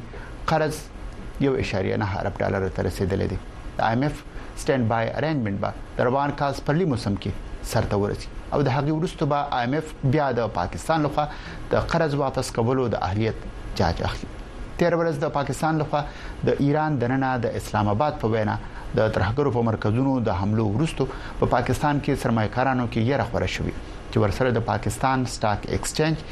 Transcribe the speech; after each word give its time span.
قرض 0.53 0.81
یو 1.47 1.55
اشاریه 1.65 2.01
نه 2.05 2.21
ارب 2.25 2.41
ډالر 2.45 2.69
ته 2.79 2.87
رسیدلې 2.89 3.33
دي 3.33 3.81
د 3.81 3.87
ایم 3.91 4.07
ایف 4.09 4.25
سټینډ 4.27 4.93
بای 4.95 5.09
ارینجمنټ 5.15 5.65
به 5.65 5.97
د 6.03 6.11
روان 6.11 6.37
کال 6.43 6.61
پرلی 6.69 6.91
موسم 6.95 7.19
کې 7.25 7.73
سرته 7.75 8.03
ورسیږي 8.03 8.55
او 8.55 8.63
د 8.71 8.77
هغې 8.77 9.01
وروسته 9.01 9.33
به 9.33 9.65
IMF 9.65 9.95
بیا 10.17 10.31
د 10.43 10.51
پاکستان 10.61 11.07
لخوا 11.11 11.27
د 11.75 11.89
قرض 11.97 12.19
واپس 12.27 12.51
کولو 12.61 12.89
د 12.97 13.05
اهلیت 13.11 13.49
جاج 13.83 14.03
اخلي 14.11 14.31
تیر 14.79 14.95
ورځ 14.97 15.19
د 15.25 15.29
پاکستان 15.33 15.79
لخوا 15.83 16.03
د 16.49 16.57
ایران 16.67 16.97
دننه 17.01 17.31
د 17.45 17.55
اسلام 17.61 17.89
آباد 17.95 18.19
په 18.25 18.29
وینا 18.35 18.55
د 18.69 19.01
ترهګرو 19.17 19.53
په 19.57 19.63
مرکزونو 19.69 20.15
د 20.29 20.37
حملو 20.43 20.67
وروسته 20.77 21.07
په 21.41 21.47
پاکستان 21.55 22.01
کې 22.05 22.23
سرمایکارانو 22.23 22.87
کې 22.93 23.09
یې 23.09 23.19
راخوره 23.23 23.51
شوې 23.57 23.75
چې 24.13 24.23
ورسره 24.25 24.55
د 24.57 24.65
پاکستان 24.71 25.25
سٹاک 25.35 25.69
ایکسچینج 25.77 26.25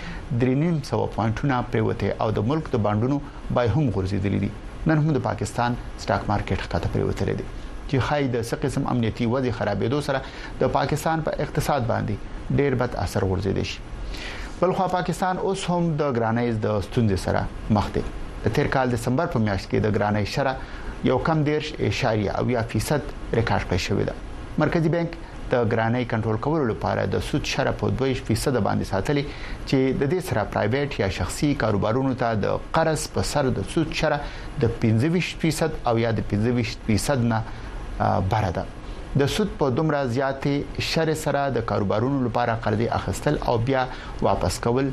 درنیم 0.42 0.80
سو 0.88 0.98
پوینټونه 1.16 1.60
پریوته 1.74 2.14
او 2.24 2.28
د 2.40 2.48
ملک 2.52 2.72
د 2.74 2.82
باندونو 2.88 3.20
بای 3.58 3.72
هم 3.76 3.90
غورځېدلې 3.90 4.40
دي 4.46 4.92
نن 4.92 5.04
هم 5.04 5.16
د 5.18 5.24
پاکستان 5.28 5.78
سٹاک 6.06 6.28
مارکیټ 6.32 6.68
ښکته 6.68 6.92
پریوته 6.96 7.38
دي 7.42 7.46
چې 7.58 8.08
خای 8.08 8.26
د 8.34 8.44
څه 8.50 8.62
قسم 8.64 8.88
امنیتي 8.94 9.30
وضع 9.36 9.54
خرابېدو 9.60 10.02
سره 10.08 10.64
د 10.64 10.72
پاکستان 10.78 11.24
په 11.28 11.36
پا 11.42 11.46
اقتصاد 11.48 11.88
باندې 11.92 12.40
ډېر 12.60 12.80
بد 12.84 12.98
اثر 13.06 13.28
ورزيد 13.32 13.62
شي 13.72 13.88
بلخو 14.62 14.86
پاکستان 14.94 15.38
اوس 15.50 15.62
هم 15.74 15.90
د 16.02 16.14
ګرانایز 16.18 16.62
د 16.68 16.80
ستونزې 16.88 17.24
سره 17.26 17.72
مخ 17.76 17.90
دی 17.94 18.02
د 18.44 18.48
تیر 18.54 18.66
کال 18.74 18.92
دسمبر 18.92 19.26
په 19.34 19.38
میاشت 19.46 19.66
کې 19.70 19.78
د 19.86 19.94
ګرانۍ 19.96 20.26
شره 20.34 20.56
یو 21.08 21.16
کم 21.24 21.42
دیرش 21.48 21.72
اشاریه 21.88 22.36
او 22.38 22.44
یا 22.50 22.62
فیصد 22.74 23.10
ریکارډ 23.34 23.68
کړی 23.68 23.80
شوې 23.86 24.04
ده 24.10 24.14
مرکزی 24.62 24.88
بانک 24.94 25.16
د 25.52 25.66
ګرانۍ 25.72 26.04
کنټرول 26.12 26.38
کولو 26.46 26.64
لپاره 26.70 27.04
د 27.14 27.22
سود 27.30 27.50
شره 27.54 27.74
په 27.82 27.92
2% 28.02 28.60
باندې 28.68 28.90
ساتلې 28.92 29.52
چې 29.68 29.98
د 30.02 30.12
دې 30.14 30.20
سره 30.28 30.44
پرایویټ 30.54 30.98
یا 31.02 31.08
شخصي 31.18 31.50
کاروبارونو 31.64 32.14
ته 32.24 32.40
د 32.46 32.64
قرض 32.78 33.06
په 33.16 33.26
سر 33.32 33.50
د 33.60 33.66
سود 33.74 33.92
شره 34.02 34.20
د 34.64 34.72
15% 34.86 35.78
او 35.92 35.94
یا 36.04 36.12
د 36.20 36.28
15% 36.32 37.28
نه 37.34 38.10
بره 38.32 38.54
ده 38.60 38.66
د 39.22 39.26
سود 39.34 39.54
په 39.60 39.70
دومره 39.76 40.02
زیاتې 40.16 40.90
شر 40.90 41.12
سره 41.26 41.46
د 41.60 41.66
کاروبارونو 41.74 42.24
لپاره 42.30 42.58
قرضې 42.66 43.00
اخیستل 43.00 43.38
او 43.52 43.58
بیا 43.70 43.86
واپس 44.28 44.58
کول 44.66 44.90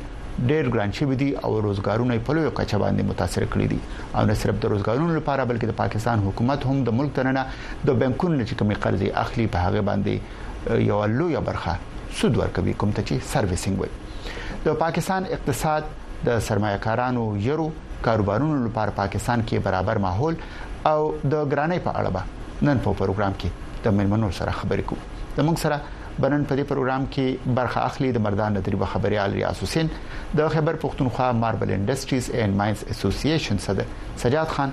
ډېر 0.49 0.65
ګران 0.73 0.91
شي 0.97 1.05
ودی 1.09 1.27
او 1.43 1.49
روزګارونه 1.61 2.19
په 2.25 2.33
لوی 2.37 2.49
کچه 2.57 2.77
باندې 2.81 3.03
متاثر 3.11 3.43
کړي 3.51 3.67
دي 3.67 3.77
او 4.17 4.25
نه 4.29 4.33
صرف 4.41 4.55
د 4.65 4.71
روزګارونو 4.73 5.15
لپاره 5.19 5.45
بلکې 5.51 5.65
د 5.71 5.75
پاکستان 5.79 6.19
حکومت 6.25 6.65
هم 6.69 6.83
د 6.87 6.95
ملک 6.97 7.15
ترنه 7.19 7.43
د 7.87 7.97
بانکونو 8.01 8.45
چې 8.47 8.59
کومي 8.59 8.75
قرضې 8.83 9.09
اخلي 9.23 9.47
په 9.55 9.63
هغه 9.65 9.81
باندې 9.89 10.83
یو 10.89 11.01
لوی 11.15 11.37
برخه 11.45 11.75
سود 12.21 12.37
ورکوي 12.43 12.73
کوم 12.73 12.91
ته 12.99 13.07
چې 13.07 13.27
سرویسینګ 13.31 13.75
وي 13.81 14.69
د 14.69 14.77
پاکستان 14.83 15.25
اقتصاد 15.39 15.83
د 16.29 16.39
سرمایه‌کارانو 16.51 17.25
یرو 17.49 17.67
کاروبارونو 18.07 18.61
لپاره 18.69 18.95
پاکستان 19.03 19.41
کې 19.49 19.65
برابر 19.69 19.97
ماحول 20.07 20.35
او 20.85 21.15
د 21.33 21.35
ګرانۍ 21.35 21.79
په 21.89 21.99
اړه 21.99 22.65
نن 22.69 22.85
په 22.85 23.01
پروګرام 23.03 23.41
کې 23.43 23.83
د 23.83 23.97
مېرمنو 24.01 24.31
سره 24.41 24.59
خبرې 24.63 24.89
کوو 24.91 25.37
د 25.41 25.47
موږ 25.47 25.67
سره 25.67 25.81
بنن 26.23 26.43
په 26.49 26.53
دې 26.57 26.63
پروګرام 26.69 27.03
کې 27.15 27.25
برخه 27.57 27.79
اخلي 27.89 28.09
د 28.13 28.17
مردان 28.27 28.53
تجربه 28.65 28.85
خبريال 28.93 29.29
ریاض 29.39 29.57
حسین 29.63 29.87
د 30.39 30.49
خبر 30.55 30.75
پښتونخوا 30.83 31.29
ماربل 31.43 31.69
انډستریز 31.77 32.25
اینڈ 32.37 32.51
ماینز 32.61 32.79
اسوسییشن 32.95 33.57
صدر 33.67 33.85
سجاد 34.25 34.47
خان 34.57 34.69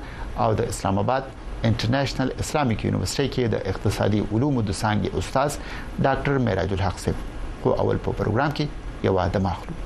او 0.46 0.48
د 0.60 0.74
اسلام 0.74 0.96
آباد 1.06 1.24
انټرنیشنل 1.68 2.28
اسلامیک 2.46 2.80
یونیورسيټي 2.84 3.28
کې 3.34 3.52
د 3.56 3.72
اقتصادي 3.74 4.22
علومو 4.32 4.62
د 4.68 4.82
څانګې 4.82 5.24
استاد 5.24 6.04
ډاکټر 6.08 6.38
معراج 6.50 6.72
الحق 6.78 6.98
صاحب 7.08 7.64
کو 7.64 7.76
اول 7.82 8.04
په 8.06 8.18
پروګرام 8.20 8.56
کې 8.62 9.06
یو 9.08 9.18
واده 9.18 9.44
مخلو 9.48 9.82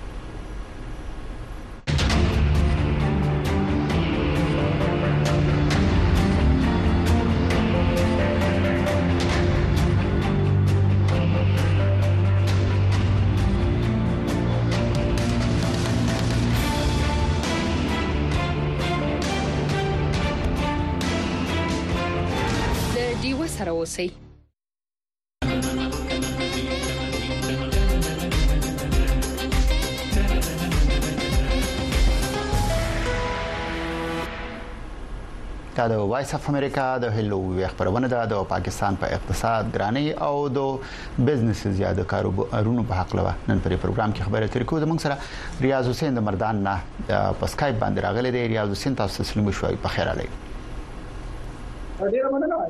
وایس 36.19 36.33
اف 36.35 36.47
امریکا 36.51 36.85
د 37.03 37.15
هلو 37.17 37.37
وی 37.41 37.67
خبرونه 37.73 38.09
ده 38.13 38.23
د 38.31 38.41
پاکستان 38.53 38.97
په 39.03 39.11
اقتصاد 39.19 39.69
ګرانۍ 39.75 40.07
او 40.29 40.49
د 40.57 41.21
بزنس 41.29 41.61
زیاده 41.79 42.07
کاروبارونو 42.13 42.83
په 42.89 42.99
حق 43.01 43.15
لوه 43.19 43.35
نن 43.51 43.63
پر 43.67 43.75
پروګرام 43.85 44.17
کې 44.17 44.27
خبرې 44.27 44.51
تر 44.57 44.65
کوو 44.73 44.81
زموږ 44.87 45.05
سره 45.07 45.63
ریاض 45.67 45.93
حسین 45.93 46.19
د 46.21 46.27
مردان 46.31 46.65
نه 46.67 46.75
په 46.97 47.51
اسکایپ 47.51 47.81
باندې 47.85 48.07
راغلی 48.09 48.35
دی 48.39 48.43
ریاض 48.57 48.75
حسین 48.79 48.99
تاسو 49.05 49.29
سلام 49.31 49.53
شوي 49.63 49.81
په 49.87 49.95
خیر 49.97 50.13
علي 50.17 50.29
ډیر 50.35 52.31
مننه 52.37 52.65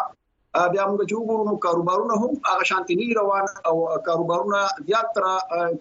بیا 0.74 0.84
موږ 0.90 1.02
چې 1.10 1.16
وګورو 1.19 1.62
کاروبارونه 1.66 2.16
هم 2.22 2.31
هغه 2.50 2.63
شانتي 2.72 2.96
نه 3.00 3.07
روان 3.19 3.46
او 3.68 3.75
کاروبارونه 4.07 4.60
زیات 4.90 5.07
تر 5.16 5.25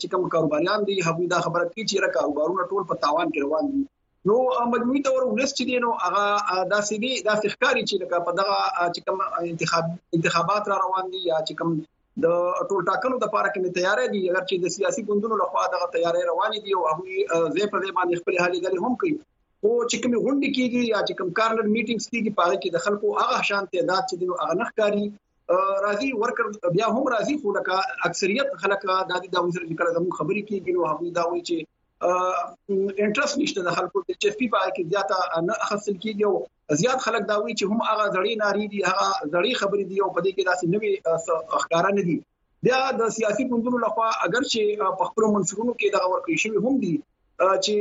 چې 0.00 0.06
کوم 0.12 0.24
کاروباریان 0.34 0.80
دي 0.88 0.94
هغه 1.06 1.26
دا 1.32 1.40
خبره 1.46 1.66
کوي 1.72 1.84
چې 1.90 1.96
را 2.04 2.10
کاروبارونه 2.16 2.62
ټول 2.70 2.82
په 2.92 3.00
تاوان 3.04 3.28
کې 3.34 3.40
روان 3.46 3.64
دي 3.74 3.80
نو 4.28 4.36
مجموعي 4.74 5.00
تور 5.08 5.22
ولس 5.32 5.50
چې 5.56 5.62
دي 5.68 5.76
نو 5.84 5.90
هغه 6.04 6.24
داسې 6.72 6.94
دي 7.02 7.12
داسې 7.28 7.46
ښکاری 7.54 7.82
چې 7.88 7.94
لکه 8.02 8.24
په 8.26 8.32
دغه 8.40 8.56
چې 8.94 9.00
کوم 9.06 9.18
انتخاب 9.52 9.84
انتخابات 10.20 10.70
را 10.72 10.76
روان 10.84 11.04
دي 11.12 11.20
یا 11.30 11.38
چې 11.46 11.58
کوم 11.60 11.76
د 12.24 12.34
ټول 12.70 12.80
ټاکنو 12.90 13.20
د 13.20 13.26
لپاره 13.26 13.48
کې 13.54 13.76
تیارې 13.78 14.06
دي 14.14 14.22
اگر 14.30 14.42
چې 14.48 14.54
د 14.64 14.74
سیاسي 14.76 15.06
ګوندونو 15.10 15.40
لخوا 15.42 15.64
دغه 15.76 15.86
تیارې 15.96 16.30
روانې 16.32 16.58
دي 16.64 16.72
او 16.78 16.82
هغه 16.90 17.52
زې 17.56 17.64
په 17.72 17.78
دې 17.82 17.90
باندې 17.98 18.16
خپل 18.20 18.34
حالې 18.42 18.62
غلې 18.64 18.82
هم 18.84 18.94
کوي 19.04 19.14
خو 19.66 19.74
چې 19.90 19.96
کوم 20.02 20.12
غونډه 20.24 20.48
کیږي 20.56 20.80
یا 20.94 20.98
چې 21.08 21.14
کوم 21.18 21.28
کارنر 21.38 21.66
میټینګز 21.74 22.06
کیږي 22.12 22.30
په 22.38 22.42
هغه 22.46 22.56
کې 22.62 22.68
د 22.72 22.78
خلکو 22.84 23.06
هغه 23.20 23.36
شان 23.48 23.62
تعداد 23.74 24.02
چې 24.08 24.14
دغه 24.20 24.34
هغه 24.40 24.54
نخکاری 24.62 25.04
راځي 25.86 26.08
ورکر 26.22 26.46
بیا 26.76 26.86
هم 26.96 27.04
راځي 27.14 27.34
خو 27.42 27.48
لکه 27.58 27.76
اکثریت 28.08 28.48
خلک 28.64 28.82
د 28.90 29.12
دې 29.22 29.40
وزیر 29.46 29.62
لیکل 29.70 29.88
زمو 29.96 30.16
خبري 30.18 30.42
کیږي 30.48 30.70
نو 30.76 30.80
هغه 30.90 31.02
دا 31.20 31.24
وایي 31.30 31.40
چې 31.48 31.56
انټرست 33.04 33.34
نشته 33.44 33.60
د 33.70 33.78
خلکو 33.78 33.98
د 34.10 34.20
چفي 34.26 34.46
په 34.56 34.60
کې 34.74 34.82
زیاته 34.92 35.18
نه 35.48 35.54
اخصل 35.68 35.96
کیږي 36.02 36.24
او 36.30 36.34
زیات 36.82 36.98
خلک 37.06 37.22
دا 37.32 37.36
وایي 37.40 37.54
چې 37.58 37.64
هم 37.70 37.80
هغه 37.90 38.04
ځړې 38.14 38.32
ناری 38.44 38.64
دي 38.72 38.80
هغه 38.90 39.08
ځړې 39.32 39.52
خبرې 39.62 39.84
دي 39.90 39.96
او 40.04 40.08
په 40.16 40.20
دې 40.26 40.30
کې 40.34 40.44
داسې 40.48 40.66
نوې 40.74 40.92
اخکارا 41.62 41.90
نه 41.98 42.02
دي 42.10 42.18
بیا 42.68 42.80
د 43.00 43.16
سیاسي 43.18 43.42
ګوندونو 43.50 43.78
لخوا 43.86 44.08
اگر 44.26 44.42
چې 44.52 44.94
په 45.00 45.04
خپل 45.10 45.24
منصورونو 45.38 45.72
کې 45.80 45.86
د 45.94 46.08
ورکړې 46.10 46.36
شوی 46.42 46.58
هم 46.66 46.74
دي 46.86 46.94
چې 47.64 47.72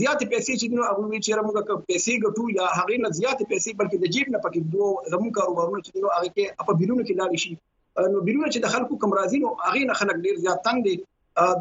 زیاتې 0.00 0.24
پیسې 0.34 0.52
چې 0.60 0.66
دینو 0.72 0.84
هغه 0.88 1.02
وی 1.10 1.18
چې 1.24 1.30
موږ 1.46 1.56
پیسې 1.90 2.12
ګټو 2.24 2.44
یا 2.58 2.66
هغه 2.78 2.94
نه 3.04 3.10
زیاتې 3.18 3.44
پیسې 3.52 3.70
بلکې 3.80 3.98
د 4.00 4.06
جیب 4.16 4.26
نه 4.34 4.38
پکې 4.44 4.60
دوه 4.72 4.90
زموږ 5.12 5.30
کاروبارونه 5.38 5.80
چې 5.84 5.90
دینو 5.96 6.08
هغه 6.16 6.28
کې 6.34 6.44
په 6.70 6.78
بیرونه 6.80 7.02
کې 7.06 7.14
لاړ 7.20 7.30
شي 7.44 7.52
نو 8.14 8.18
بیرونه 8.28 8.48
چې 8.52 8.60
د 8.62 8.66
خلکو 8.74 8.94
کم 9.02 9.10
راځي 9.20 9.38
نو 9.44 9.48
هغه 9.66 9.80
نه 9.92 10.00
خلک 10.00 10.16
ډیر 10.28 10.34
زیات 10.46 10.58
تنگ 10.66 10.80
دي 10.88 10.94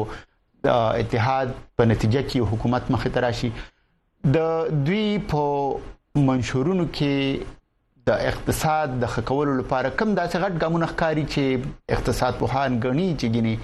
اتحاد 1.01 1.49
په 1.81 1.87
نتیجه 1.91 2.23
کې 2.31 2.39
حکومت 2.53 2.85
مخ 2.95 3.03
ته 3.15 3.19
راشي 3.25 3.51
د 4.37 4.71
دوی 4.87 5.03
په 5.35 5.43
منشورونو 6.31 6.85
کې 6.97 7.15
د 8.13 8.27
اقتصاد 8.31 8.89
د 9.05 9.15
خکولو 9.17 9.53
لپاره 9.61 9.89
کم 9.99 10.09
داسې 10.21 10.37
غټ 10.43 10.55
ګامونه 10.63 10.87
ښکاری 10.95 11.25
چې 11.33 11.45
اقتصاد 11.99 12.33
پوهان 12.41 12.71
غني 12.89 13.07
چې 13.21 13.27
ګني 13.37 13.55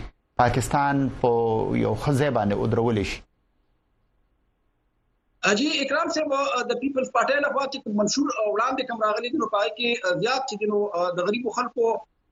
پاکستان 0.45 0.95
په 1.23 1.31
پا 1.57 1.83
یو 1.87 1.93
خزه 2.07 2.29
باندې 2.39 2.63
ودرول 2.63 3.03
شي 3.13 3.19
اجي 5.49 5.67
اکرام 5.83 6.09
صاحب 6.15 6.33
د 6.71 6.79
پیپلز 6.81 7.07
پارټي 7.13 7.37
له 7.43 7.51
خوا 7.53 7.63
چې 7.75 7.93
منشور 8.01 8.27
وړاندې 8.31 8.89
کوم 8.89 8.99
راغلي 9.05 9.29
دي 9.35 9.39
نو 9.43 9.47
پای 9.55 9.69
کې 9.77 10.19
زیات 10.25 10.43
چې 10.51 10.73
نو 10.73 10.81
د 11.21 11.29
غریبو 11.29 11.55
خلکو 11.59 11.87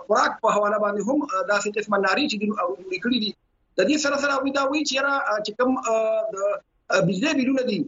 خوراک 0.06 0.32
په 0.44 0.48
حواله 0.56 0.78
باندې 0.86 1.02
هم 1.10 1.18
داسې 1.54 1.70
قسمه 1.78 1.98
ناری 2.06 2.26
چې 2.32 2.38
د 2.38 2.44
لیکلي 2.94 3.20
دي 3.24 3.32
د 3.78 3.82
دې 3.90 3.98
سره 4.04 4.16
سره 4.24 4.34
وې 4.44 4.52
دا 4.58 4.64
وی 4.72 4.82
چې 4.90 4.96
را 5.06 5.16
چې 5.46 5.52
کوم 5.60 5.72
د 6.34 6.38
بجلی 7.08 7.32
بیلونه 7.40 7.64
دي 7.70 7.80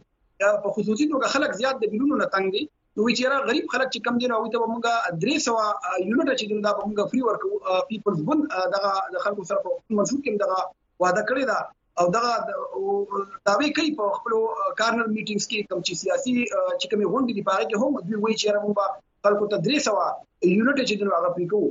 په 0.64 0.68
خصوصي 0.74 1.04
توګه 1.12 1.32
خلک 1.34 1.50
زیات 1.60 1.76
د 1.78 1.84
بیلونو 1.92 2.14
نه 2.22 2.26
تنګ 2.34 2.46
دي 2.54 2.62
نو 2.96 3.02
چې 3.16 3.24
را 3.32 3.38
غریب 3.48 3.64
خلک 3.72 3.88
چې 3.94 4.00
کم 4.06 4.14
دي 4.20 4.26
نو 4.32 4.36
ته 4.52 4.58
موږ 4.72 4.82
درې 5.22 5.36
سو 5.46 5.52
یونټ 6.10 6.28
چې 6.38 6.44
دا 6.66 6.72
موږ 6.88 6.98
فری 7.10 7.20
ورکو 7.28 7.48
پیپلز 7.90 8.20
بند 8.28 8.42
دغه 8.74 8.92
خلکو 9.24 9.42
سره 9.50 9.58
په 9.66 9.70
منسوب 9.98 10.18
کې 10.24 10.34
دغه 10.44 10.58
وعده 11.02 11.22
کړی 11.28 11.44
دا 11.50 11.58
او 12.00 12.06
دا 12.16 12.26
داوی 13.48 13.68
کوي 13.76 13.90
په 14.00 14.04
خپل 14.18 14.32
کارنل 14.80 15.08
میټینګز 15.16 15.46
کې 15.50 15.68
کوم 15.68 15.80
چې 15.86 15.92
سیاسي 16.02 16.32
چې 16.78 16.86
کومه 16.90 17.06
غونډې 17.12 17.32
دی 17.36 17.44
پاره 17.50 17.64
کې 17.68 17.76
هم 17.82 17.92
دوی 18.06 18.18
وایي 18.22 18.36
چې 18.40 18.46
راوونه 18.54 18.84
خلکو 19.26 19.44
ته 19.52 19.56
درې 19.66 19.78
سوا 19.86 20.06
یونټ 20.58 20.78
چې 20.88 20.94
دغه 21.00 21.14
هغه 21.18 21.30
پیکو 21.38 21.62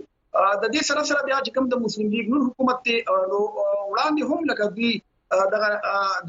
د 0.61 0.65
دې 0.73 0.81
سره 0.89 1.01
سره 1.09 1.21
بیا 1.29 1.37
چې 1.45 1.51
کوم 1.57 1.65
د 1.73 1.83
مسلم 1.83 2.07
لیگ 2.15 2.25
نور 2.33 2.41
حکومت 2.47 2.77
ته 2.85 2.95
وړاندې 3.91 4.23
هم 4.29 4.39
لکه 4.51 4.65
دی 4.79 4.89
دغه 5.53 5.67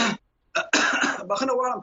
بخنه 1.30 1.54
وړم 1.54 1.80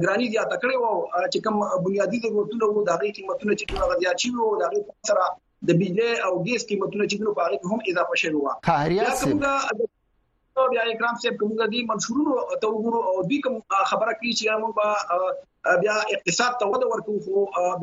ګرانی 0.03 0.27
زیاته 0.35 0.57
کړې 0.63 0.77
وو 0.79 0.93
چې 1.33 1.39
کوم 1.45 1.59
بنیادی 1.85 2.19
ضرورتونه 2.25 2.65
وو 2.69 2.85
د 2.89 2.97
هغې 2.97 3.11
قیمتونه 3.17 3.53
چې 3.59 3.65
ټول 3.71 3.83
غزيات 3.91 4.17
شي 4.23 4.29
وو 4.35 4.59
د 4.61 4.63
هغې 4.69 4.81
سره 5.11 5.25
د 5.69 5.79
بجلی 5.81 6.11
او 6.27 6.33
ګیس 6.49 6.63
قیمتونه 6.71 7.05
چې 7.11 7.17
نو 7.25 7.31
پاره 7.39 7.57
هم 7.73 7.79
اضافه 7.93 8.15
شوی 8.23 8.37
وو 8.41 8.49
قهریا 8.69 9.07
څنګه 9.21 9.53
بیا 10.73 10.83
اکرام 10.93 11.15
صاحب 11.23 11.35
کومه 11.41 11.67
دي 11.73 11.81
منشورونو 11.91 12.33
ته 12.63 12.67
وګورو 12.75 13.01
او 13.11 13.15
دې 13.31 13.39
کوم 13.45 13.55
خبره 13.93 14.13
کړي 14.19 14.33
چې 14.39 14.45
موږ 14.63 14.73
با 14.79 14.89
بیا 15.83 15.95
اقتصاد 16.17 16.53
ته 16.61 16.65
وده 16.73 16.87
ورکو 16.93 17.13
خو 17.25 17.35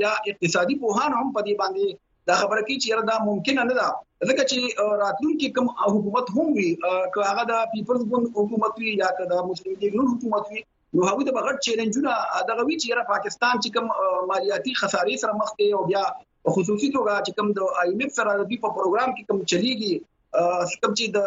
بیا 0.02 0.12
اقتصادي 0.32 0.76
پوهان 0.84 1.12
هم 1.20 1.28
په 1.38 1.42
دې 1.48 1.54
باندې 1.62 1.86
دا 2.30 2.36
خبره 2.42 2.62
کوي 2.68 2.76
چې 2.84 2.90
دا 3.10 3.16
ممکن 3.30 3.56
نه 3.70 3.76
ده 3.80 3.88
ځکه 4.30 4.44
چې 4.52 4.60
راتلونکي 5.04 5.48
کوم 5.58 5.68
حکومت 5.84 6.26
هم 6.36 6.46
وي 6.58 6.70
که 7.14 7.20
هغه 7.30 7.44
د 7.52 7.62
پیپلز 7.76 8.02
ګوند 8.12 8.28
حکومت 8.40 8.74
وي 8.82 8.92
یا 9.04 9.10
که 9.20 9.24
د 9.32 9.46
مسلم 9.50 9.76
لیگ 9.84 9.94
نور 10.00 10.08
حکومت 10.16 10.46
وي 10.54 10.62
نو 10.96 11.00
هغه 11.10 11.22
د 11.28 11.30
بغړ 11.38 11.54
چیلنجونه 11.66 12.12
دغه 12.50 12.62
وی 12.68 12.76
چې 12.82 12.90
را 13.00 13.04
پاکستان 13.16 13.56
چې 13.64 13.70
کوم 13.74 13.88
مالیاتي 14.30 14.74
خسارې 14.82 15.16
سره 15.24 15.34
مخ 15.42 15.50
دی 15.60 15.68
او 15.78 15.82
بیا 15.90 16.04
خصوصي 16.58 16.90
توګه 16.96 17.16
چې 17.26 17.32
کوم 17.38 17.48
د 17.58 17.60
ایم 17.82 18.00
ایف 18.04 18.12
سره 18.20 18.32
د 18.36 18.44
په 18.66 18.70
پروګرام 18.78 19.10
کې 19.16 19.24
کوم 19.30 19.40
چلیږي 19.52 19.94
کوم 20.82 20.94
چې 21.00 21.06
د 21.16 21.18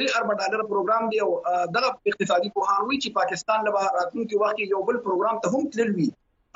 3 0.00 0.06
ارب 0.18 0.28
ډالر 0.40 0.60
پروګرام 0.70 1.02
دی 1.10 1.18
او 1.24 1.30
دغه 1.76 1.88
اقتصادي 2.10 2.48
پوهاروي 2.58 2.96
چې 3.02 3.10
پاکستان 3.20 3.58
لپاره 3.68 3.94
راتلونکي 4.00 4.34
وخت 4.44 4.56
یو 4.60 4.80
بل 4.90 4.96
پروګرام 5.08 5.36
ته 5.42 5.46
هم 5.54 5.62
تللوي 5.76 6.08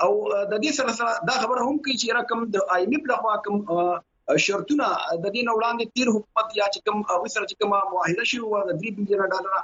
او 0.04 0.12
د 0.34 0.52
دې 0.64 0.70
سره 0.78 0.90
سره 1.00 1.10
دا 1.32 1.36
خبره 1.42 1.60
هم 1.66 1.76
کوي 1.84 1.94
چې 2.00 2.08
رقم 2.20 2.40
د 2.54 2.56
ایم 2.74 2.90
ایف 2.96 3.02
لخوا 3.12 3.34
کوم 3.46 3.58
شرطونه 4.44 4.86
د 5.22 5.24
دې 5.34 5.42
نوړاندې 5.48 5.84
تیر 5.94 6.06
حکومت 6.16 6.48
یا 6.60 6.66
چې 6.72 6.80
کوم 6.86 6.98
وسره 7.24 7.44
چې 7.50 7.54
کوم 7.60 7.70
معاهده 7.94 8.24
شوی 8.30 8.46
و 8.46 8.64
د 8.70 8.82
3 8.84 8.96
بلین 8.98 9.26
ډالر 9.34 9.54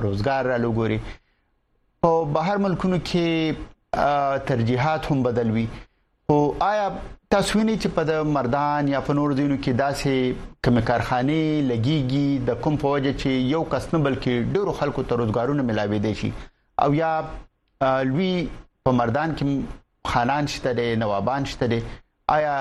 روزګار 0.06 0.52
را 0.54 0.62
لګوري 0.68 1.00
په 2.02 2.24
بهر 2.38 2.64
ملکونو 2.68 3.02
کې 3.12 4.46
ترجیحات 4.54 5.12
هم 5.14 5.24
بدلوي 5.30 5.68
او 6.32 6.40
آیا 6.70 6.88
تاسو 7.34 7.60
نه 7.62 7.74
چې 7.78 7.92
په 7.96 8.04
د 8.10 8.28
مردان 8.36 8.90
یا 8.92 9.00
په 9.06 9.14
نور 9.18 9.32
دینو 9.38 9.56
کې 9.64 9.80
داسې 9.80 10.68
کوم 10.68 10.78
کارخانه 10.90 11.40
لګيږي 11.70 12.46
د 12.50 12.56
کوم 12.68 12.78
په 12.84 12.92
وجه 12.94 13.14
چې 13.22 13.50
یو 13.56 13.64
کس 13.74 13.88
نه 13.96 14.00
بلکې 14.06 14.54
ډیرو 14.58 14.76
خلکو 14.82 15.04
ته 15.10 15.18
روزګارونه 15.22 15.66
ملاوي 15.72 16.00
دي 16.06 16.14
شي 16.22 16.30
او 16.84 16.88
یا 17.00 17.10
لوی 18.12 18.32
په 18.86 18.96
مردان 19.02 19.36
کې 19.40 20.12
خانان 20.14 20.48
شته 20.56 20.76
دي 20.82 20.88
نوابان 21.04 21.50
شته 21.54 21.72
دي 21.76 21.82
آیا 22.36 22.56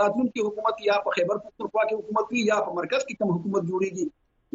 راتلونکي 0.00 0.46
حکومت 0.46 0.82
یا 0.88 0.96
په 1.06 1.14
خیبر 1.16 1.40
پختونخوا 1.44 1.84
کې 1.86 1.98
حکومت 2.00 2.32
وي 2.34 2.42
یا 2.50 2.58
په 2.66 2.76
مرکز 2.78 3.04
کې 3.04 3.18
کوم 3.20 3.32
حکومت 3.36 3.68
جوړیږي 3.70 4.06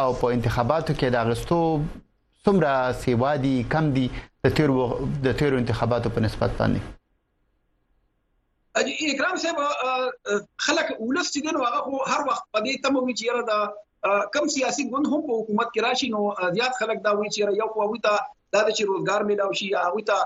او 0.02 0.10
په 0.22 0.26
انتخاباتو 0.36 0.94
کې 1.00 1.08
د 1.16 1.18
اغستو 1.24 1.58
څومره 2.46 2.70
سیوادي 3.04 3.52
کم 3.74 3.86
دي 3.98 4.06
د 4.48 4.54
تیر 4.60 4.70
د 5.26 5.36
تیر 5.42 5.52
انتخاباتو 5.62 6.14
په 6.16 6.20
نسبت 6.28 6.52
باندې 6.62 6.80
اجي 8.80 8.94
اکرام 9.14 9.36
صاحب 9.44 9.58
خلک 10.70 10.88
ولست 11.08 11.34
دي 11.34 11.42
نو 11.60 11.66
هغه 11.66 11.80
هر 12.12 12.22
وخت 12.30 12.46
په 12.54 12.60
دې 12.66 12.74
تمو 12.84 13.00
کې 13.08 13.16
چیرې 13.24 13.42
دا 13.52 13.60
کم 14.38 14.46
سیاسي 14.58 14.84
ګوند 14.94 15.06
هم 15.14 15.20
په 15.30 15.34
حکومت 15.42 15.68
کې 15.76 15.80
راشي 15.88 16.08
نو 16.18 16.24
زیات 16.58 16.74
خلک 16.82 16.98
دا 17.06 17.12
وی 17.18 17.30
چیرې 17.36 17.54
یو 17.64 17.68
قوی 17.78 18.00
ته 18.08 18.14
دا 18.54 18.62
چې 18.76 18.84
روزګار 18.92 19.22
ملاوي 19.30 19.56
شي 19.64 19.68
هغه 19.86 20.02
ته 20.12 20.20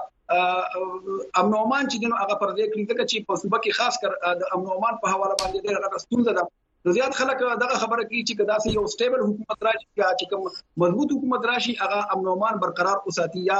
امن 1.41 1.55
عمان 1.63 1.83
چې 1.91 1.97
دغه 2.03 2.15
هغه 2.23 2.35
پر 2.41 2.49
دې 2.57 2.65
کې 2.71 2.89
ځکه 2.89 3.03
چې 3.11 3.17
په 3.29 3.33
صوبه 3.41 3.57
کې 3.63 3.75
خاص 3.79 3.95
کر 4.01 4.11
د 4.41 4.43
امن 4.55 4.67
عمان 4.77 4.93
په 5.01 5.07
حواله 5.13 5.35
باندې 5.39 5.57
دغه 5.87 6.03
ستونزه 6.05 6.31
ده 6.37 6.47
زیات 6.95 7.13
خلک 7.19 7.37
دغه 7.63 7.75
خبره 7.83 8.03
کوي 8.09 8.21
چې 8.27 8.35
کدا 8.39 8.55
سي 8.63 8.69
یو 8.77 8.83
سټیبل 8.93 9.19
حکومت 9.27 9.59
راشي 9.67 9.85
یا 10.03 10.09
چې 10.21 10.25
کوم 10.29 10.43
مضبوط 10.83 11.09
حکومت 11.15 11.43
راشي 11.51 11.73
هغه 11.81 11.99
امن 12.13 12.27
عمان 12.35 12.53
برقرار 12.63 12.97
اوساتي 13.07 13.41
یا 13.51 13.59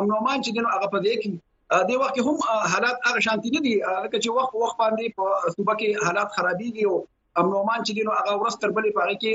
امن 0.00 0.12
عمان 0.20 0.38
چې 0.44 0.50
دغه 0.58 0.68
هغه 0.76 0.88
په 0.94 0.98
دې 1.06 1.14
کې 1.22 1.32
د 1.88 1.90
وخت 2.00 2.16
هم 2.26 2.36
حالات 2.72 2.96
هغه 3.08 3.20
شانتي 3.26 3.50
نه 3.54 3.60
دي 3.66 3.74
چې 4.22 4.30
وخت 4.38 4.52
وخت 4.62 4.76
باندې 4.82 5.06
په 5.18 5.26
صوبه 5.56 5.74
کې 5.80 6.04
حالات 6.06 6.28
خرابيږي 6.36 6.84
او 6.90 6.94
امنومان 7.42 7.80
چې 7.86 7.92
دینو 7.98 8.12
هغه 8.20 8.32
ورستر 8.42 8.68
بلې 8.76 8.92
پاره 8.98 9.14
کې 9.22 9.32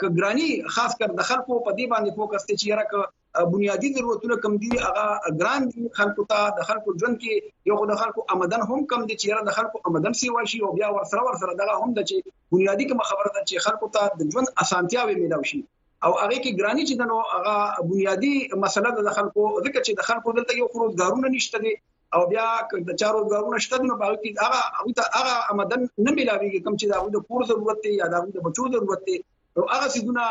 کګرانی 0.00 0.48
خاص 0.78 0.98
کر 1.02 1.14
د 1.20 1.28
خلکو 1.30 1.60
په 1.68 1.78
دې 1.78 1.96
باندې 1.96 2.14
فوکس 2.18 2.48
ته 2.50 2.60
چې 2.60 2.78
راک 2.80 3.52
بنیادی 3.54 3.92
ضرورتونه 3.98 4.40
کم 4.46 4.58
دي 4.64 4.72
هغه 4.86 5.06
ګران 5.30 5.72
دي 5.74 5.86
خلکو 6.02 6.28
ته 6.32 6.50
د 6.60 6.68
خلکو 6.72 6.96
ژوند 7.02 7.22
کې 7.24 7.50
یو 7.70 7.78
خو 7.82 7.86
د 7.92 8.02
خلکو 8.04 8.26
آمدن 8.36 8.66
هم 8.72 8.80
کم 8.94 9.06
دي 9.12 9.20
چې 9.22 9.50
د 9.50 9.56
خلکو 9.60 9.86
آمدن 9.92 10.18
سی 10.22 10.34
واشي 10.38 10.64
او 10.70 10.74
بیا 10.80 10.90
ورسره 10.98 11.26
ورسره 11.30 11.58
دغه 11.64 11.78
هم 11.84 11.96
د 12.00 12.10
چې 12.10 12.58
بنیادی 12.58 12.90
کوم 12.94 13.08
خبره 13.12 13.30
ده 13.38 13.46
چې 13.50 13.66
خلکو 13.68 13.94
ته 13.98 14.22
د 14.24 14.32
ژوند 14.36 14.56
اسانتیاوي 14.66 15.20
ملوي 15.24 15.52
شي 15.54 15.62
او 16.06 16.12
هغه 16.20 16.36
کې 16.44 16.56
ګرانی 16.58 16.84
چې 16.88 16.94
دنو 17.00 17.16
هغه 17.30 17.54
بنیادی 17.88 18.34
مسله 18.64 18.92
د 19.08 19.10
خلکو 19.16 19.42
ذکر 19.66 19.82
چې 19.86 19.98
د 19.98 20.06
خلکو 20.10 20.32
دلته 20.38 20.56
یو 20.60 20.68
خروجګارونه 20.74 21.32
نشته 21.34 21.58
دي 21.64 21.72
او 22.18 22.20
بیا 22.30 22.46
د 22.90 22.96
چارو 23.02 23.20
ګارونه 23.32 23.58
شته 23.64 23.80
نو 23.88 23.98
په 24.04 24.16
کې 24.22 24.30
هغه 24.44 24.62
هغه 24.78 25.04
هغه 25.18 25.34
آمدن 25.54 25.84
نه 26.06 26.10
ملاويږي 26.20 26.62
کوم 26.66 26.78
چې 26.80 26.86
دا 26.92 27.02
د 27.16 27.26
کور 27.28 27.46
ضرورت 27.52 27.84
دی 27.88 27.92
یا 28.00 28.06
د 28.14 28.46
بچو 28.48 28.68
ضرورت 28.76 29.04
دی 29.10 29.18
او 29.58 29.66
هغه 29.74 29.90
سيزونه 29.96 30.24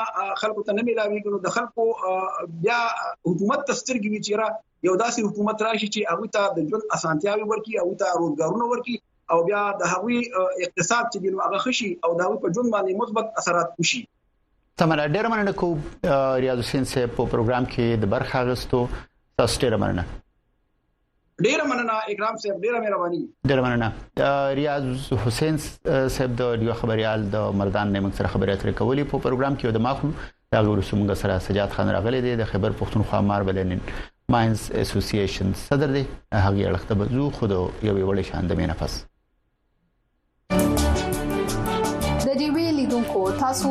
خلکو 0.44 0.66
ته 0.66 0.78
نه 0.80 0.84
ملاويږي 0.90 1.38
نو 1.38 1.46
د 1.48 1.56
خلکو 1.58 1.86
بیا 2.66 2.82
حکومت 3.30 3.66
تسترګي 3.72 4.10
وچیرا 4.16 4.50
یو 4.90 4.98
داسې 5.06 5.20
حکومت 5.30 5.66
راشي 5.68 5.90
چې 5.96 6.12
هغه 6.14 6.30
ته 6.36 6.52
د 6.58 6.68
ژوند 6.72 6.90
اسانتیاوي 6.98 7.46
ورکړي 7.48 7.76
او 7.82 7.98
ته 8.02 8.22
روزګارونه 8.22 8.66
ورکړي 8.68 8.96
او 9.32 9.40
بیا 9.52 9.64
د 9.84 9.94
هغوی 9.94 10.20
اقتصاد 10.68 11.10
چې 11.12 11.18
دغه 11.38 11.64
خشي 11.68 11.92
او 12.06 12.18
د 12.18 12.20
هغوی 12.26 12.40
په 12.46 12.54
ژوند 12.58 12.74
باندې 12.76 12.98
مثبت 13.02 13.38
اثرات 13.44 13.80
وشي 13.84 14.04
تمره 14.80 15.06
ډیر 15.16 15.28
مننه 15.28 15.52
کو 15.60 15.68
ریاض 16.44 16.60
حسین 16.64 16.84
صاحب 16.92 17.10
په 17.16 17.26
پروګرام 17.32 17.66
کې 17.72 18.04
د 18.04 18.12
برخه 18.14 18.44
غستو 18.50 18.80
تاسو 19.42 19.58
ډیر 19.64 19.76
مننه 19.82 20.06
ډیره 21.46 21.64
مننه 21.72 21.96
اکرام 22.14 22.36
صاحب 22.44 22.58
ډیره 22.68 22.80
مهرباني 22.86 23.20
ډیره 23.50 23.62
مننه 23.66 23.90
ریاض 24.60 24.86
حسین 25.26 25.58
صاحب 26.16 26.38
د 26.44 26.54
ډیو 26.62 26.74
خبريال 26.84 27.28
د 27.36 27.52
مردان 27.64 27.92
نیمه 27.98 28.12
سره 28.22 28.28
خبرې 28.34 28.52
اترې 28.56 28.74
کولې 28.82 29.04
په 29.12 29.24
پروګرام 29.28 29.60
کې 29.60 29.68
د 29.80 29.84
ماخم 29.90 30.16
دا 30.54 30.60
غوړو 30.66 30.88
سمګه 30.92 31.16
سره 31.24 31.44
سجاد 31.50 31.76
خان 31.80 31.94
راغلي 31.98 32.22
دی 32.28 32.36
د 32.44 32.52
خبر 32.54 32.72
پښتونخوا 32.86 33.22
مار 33.34 33.44
بلنین 33.52 33.82
ماینز 34.38 34.72
اسوسییشن 34.86 35.54
صدر 35.68 35.92
دی 36.00 36.06
هغه 36.46 36.72
اړخ 36.72 36.88
ته 36.90 36.96
بزو 37.04 37.30
خود 37.42 37.54
یو 37.92 38.00
ویل 38.02 38.24
شان 38.32 38.48
د 38.54 38.62
مینه 38.64 38.74
پس 38.84 39.00
تاسو 43.40 43.70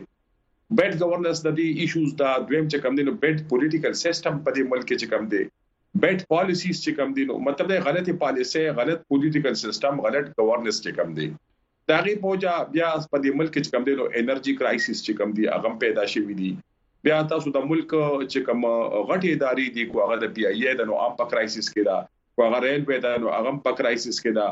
بیډ 0.80 1.00
گورننس 1.06 1.46
د 1.46 1.56
دې 1.60 1.86
ایشوز 1.86 2.18
دا 2.24 2.34
دویم 2.48 2.68
چې 2.74 2.86
کم 2.88 3.00
دي 3.02 3.08
نو 3.12 3.16
بیډ 3.26 3.46
پولیټیکل 3.54 4.00
سیستم 4.04 4.44
په 4.48 4.58
دې 4.58 4.74
ملک 4.74 4.88
کې 4.88 5.00
چې 5.02 5.08
کم 5.14 5.32
دی 5.36 5.44
بیډ 6.08 6.28
پالیسیز 6.36 6.76
چې 6.76 7.00
کم 7.02 7.16
دي 7.20 7.30
نو 7.32 7.40
مطلب 7.50 7.72
دا 7.76 7.82
غلطه 7.90 8.20
پالیسي 8.28 8.66
غلط 8.82 9.10
پولیټیکل 9.14 9.64
سیستم 9.66 10.04
غلط 10.10 10.34
گورننس 10.44 10.84
چې 10.86 11.00
کم 11.02 11.18
دی 11.22 11.30
داغي 11.92 12.12
بوجا 12.24 12.52
بیا 12.74 12.90
په 13.14 13.20
دې 13.24 13.32
ملک 13.40 13.56
چې 13.64 13.70
کم 13.76 13.82
دی 13.88 13.94
نو 14.00 14.04
انرژي 14.20 14.52
کرایسس 14.60 14.98
چې 15.06 15.12
کم 15.22 15.30
دی 15.40 15.44
هغه 15.56 15.72
پیدا 15.82 16.04
شوی 16.14 16.36
دی 16.42 16.52
بیا 17.08 17.16
تاسو 17.32 17.52
د 17.56 17.60
ملک 17.72 17.88
چې 18.32 18.40
کم 18.50 18.60
غټي 19.10 19.30
ادارې 19.36 19.68
دي 19.78 19.84
کو 19.92 19.98
هغه 20.04 20.16
د 20.22 20.26
پی 20.38 20.44
ای 20.52 20.76
د 20.82 20.88
نو 20.92 20.96
عام 21.06 21.14
په 21.20 21.30
کرایسس 21.34 21.66
کې 21.74 21.90
دا 21.90 21.98
کو 22.36 22.46
هغه 22.48 22.62
ریل 22.66 22.86
په 22.92 23.02
دا 23.06 23.12
نو 23.24 23.34
هغه 23.38 23.52
په 23.66 23.78
کرایسس 23.82 24.22
کې 24.22 24.38
دا 24.38 24.48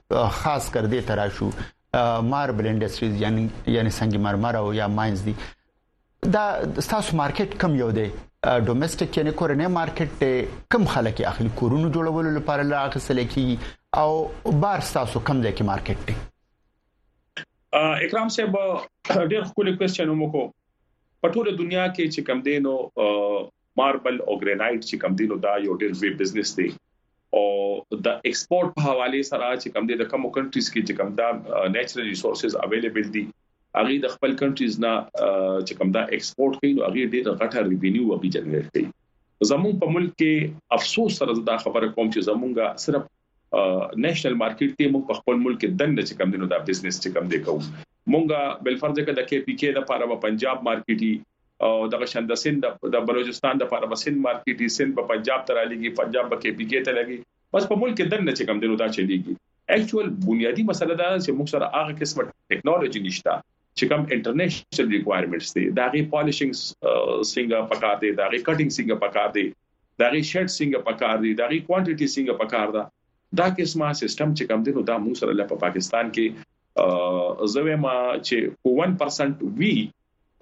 خاص 0.43 0.69
کر 0.77 0.91
دې 0.91 1.11
ترا 1.11 1.29
شو 1.39 1.51
ماربل 2.35 2.69
انډستریز 2.75 3.19
یعنی 3.25 3.47
یعنی 3.79 3.95
سنگ 4.01 4.19
مرمر 4.29 4.61
او 4.63 4.69
یا 4.81 4.87
ماینز 4.99 5.25
دي 5.31 5.35
دا 6.37 6.45
تاسو 6.77 7.19
مارکیټ 7.23 7.63
کم 7.65 7.75
یو 7.81 7.91
دی 7.99 8.07
ډومېسټک 8.09 9.21
یعنی 9.21 9.35
کورنۍ 9.41 9.73
مارکیټ 9.79 10.69
کم 10.77 10.89
خلک 10.97 11.25
اخلي 11.33 11.55
کورونو 11.63 11.89
جوړولو 11.97 12.37
لپاره 12.39 12.69
لا 12.75 12.85
اخیستل 12.93 13.25
کی 13.35 13.49
او 14.05 14.07
بار 14.67 14.87
تاسو 14.93 15.29
کم 15.31 15.43
ځای 15.43 15.59
کې 15.59 15.69
مارکیټ 15.73 16.09
دی 16.11 16.23
اکرام 17.75 18.29
صاحب 18.37 18.55
ډېر 19.31 19.43
خولي 19.51 19.73
کوېشن 19.79 20.11
مو 20.21 20.27
کو 20.35 20.43
په 21.25 21.29
ټوله 21.37 21.53
دنیا 21.61 21.85
کې 21.95 22.17
چې 22.17 22.27
کم 22.29 22.43
دینو 22.49 22.75
ماربل 23.81 24.19
او 24.27 24.35
ګرینایټ 24.43 24.85
چې 24.91 24.99
کم 25.05 25.17
دینو 25.21 25.39
دا 25.47 25.55
یو 25.65 25.79
ډېر 25.81 25.97
وی 26.03 26.11
بزنس 26.21 26.53
دی 26.59 26.69
او 27.39 27.45
د 28.09 28.21
ایکسپورت 28.31 28.71
په 28.77 28.87
حواله 28.89 29.23
سره 29.31 29.47
چې 29.47 29.77
کم 29.77 29.89
دي 29.91 29.97
د 30.03 30.09
کوم 30.13 30.29
کنټریز 30.37 30.69
کې 30.75 30.91
چې 30.91 31.01
کم 31.01 31.17
دا 31.23 31.31
نېچرل 31.79 32.07
ریسورسز 32.11 32.57
اویلیبل 32.67 33.09
دي 33.17 33.25
اغه 33.83 33.97
د 34.07 34.15
خپل 34.17 34.37
کنټریز 34.43 34.79
نه 34.87 34.93
چې 35.15 35.81
کم 35.81 35.95
دا 35.99 36.05
ایکسپورت 36.19 36.61
کوي 36.63 36.73
نو 36.79 36.87
اغه 36.91 37.09
ډېر 37.17 37.39
غټه 37.43 37.67
ریوینیو 37.73 38.11
وبي 38.13 38.33
جنریټ 38.37 38.75
کوي 38.77 39.51
زموږ 39.53 39.83
په 39.85 39.97
ملک 39.99 40.15
کې 40.15 40.79
افسوس 40.79 41.21
سره 41.23 41.37
دا 41.53 41.61
خبره 41.67 41.93
کوم 41.99 42.15
چې 42.17 42.29
زمونږه 42.31 42.87
صرف 42.87 43.11
نېشنل 44.05 44.35
مارکیټ 44.43 44.71
ته 44.79 44.93
موږ 44.95 45.03
په 45.11 45.15
خپل 45.19 45.35
ملک 45.47 45.61
دنه 45.81 46.03
چې 46.09 46.15
کم 46.19 46.29
دینو 46.35 46.47
دا 46.53 46.59
بزنس 46.69 46.97
چې 47.05 47.09
کم 47.17 47.25
دی 47.33 47.39
کوو 47.47 47.61
مونږه 48.13 48.39
بل 48.65 48.75
فرض 48.83 48.97
کې 49.05 49.13
د 49.19 49.23
کې 49.29 49.39
پی 49.47 49.55
کې 49.61 49.69
د 49.73 49.77
لپاره 49.81 50.05
په 50.13 50.17
پنجاب 50.25 50.57
مارکیټي 50.71 51.13
او 51.67 51.75
د 51.95 52.01
غشند 52.03 52.33
سند 52.45 52.65
د 52.95 52.97
بلوچستان 53.09 53.55
د 53.59 53.63
لپاره 53.67 53.99
سند 54.05 54.19
مارکیټي 54.29 54.67
سند 54.77 54.91
په 54.99 55.03
پنجاب 55.13 55.41
تر 55.51 55.57
اړيږي 55.65 55.91
پنجاب 56.01 56.27
په 56.33 56.39
کې 56.43 56.51
پی 56.59 56.65
کې 56.71 56.81
ته 56.87 56.91
لګي 56.99 57.19
بس 57.57 57.65
په 57.73 57.79
ملک 57.83 57.95
دنه 58.15 58.33
چې 58.39 58.45
کم 58.51 58.57
دینو 58.65 58.79
دا 58.83 58.89
چلیږي 58.97 59.35
اکچوال 59.77 60.07
بنیادی 60.29 60.63
مسله 60.71 60.95
دا 61.03 61.09
چې 61.25 61.37
موږ 61.39 61.49
سره 61.55 61.73
هغه 61.77 61.93
قسمه 62.01 62.25
ټیکنالوژي 62.53 63.01
نشته 63.09 63.33
چې 63.79 63.85
کوم 63.93 64.03
انټرنیشنل 64.15 64.89
ریکوایرمنټس 64.97 65.51
دي 65.59 65.65
دا 65.81 65.87
غي 65.97 66.03
پالشینګ 66.15 66.53
څنګه 67.35 67.63
پکار 67.75 67.97
دي 68.07 68.11
دا 68.23 68.27
غي 68.35 68.41
کټینګ 68.49 68.71
څنګه 68.79 68.97
پکار 69.05 69.29
دي 69.39 69.47
دا 70.03 70.07
غي 70.17 70.23
شیډ 70.31 70.49
څنګه 70.59 70.79
پکار 70.91 71.17
دي 71.27 71.33
دا 71.43 71.47
غي 71.55 71.61
کوانټیټي 71.67 72.07
څنګه 72.17 72.33
پکار 72.45 72.69
ده 72.79 72.85
دا 73.37 73.45
قسمه 73.59 73.93
سیستم 73.93 74.35
چې 74.35 74.47
کم 74.53 74.63
دي 74.69 74.73
نو 74.79 74.83
دا 74.91 74.97
موږ 75.05 75.23
سره 75.23 75.33
له 75.41 75.59
پاکستان 75.67 76.13
کې 76.17 77.51
زوی 77.57 77.75
ما 77.87 77.93
چې 77.99 78.73
1% 78.85 79.45
وی 79.61 79.75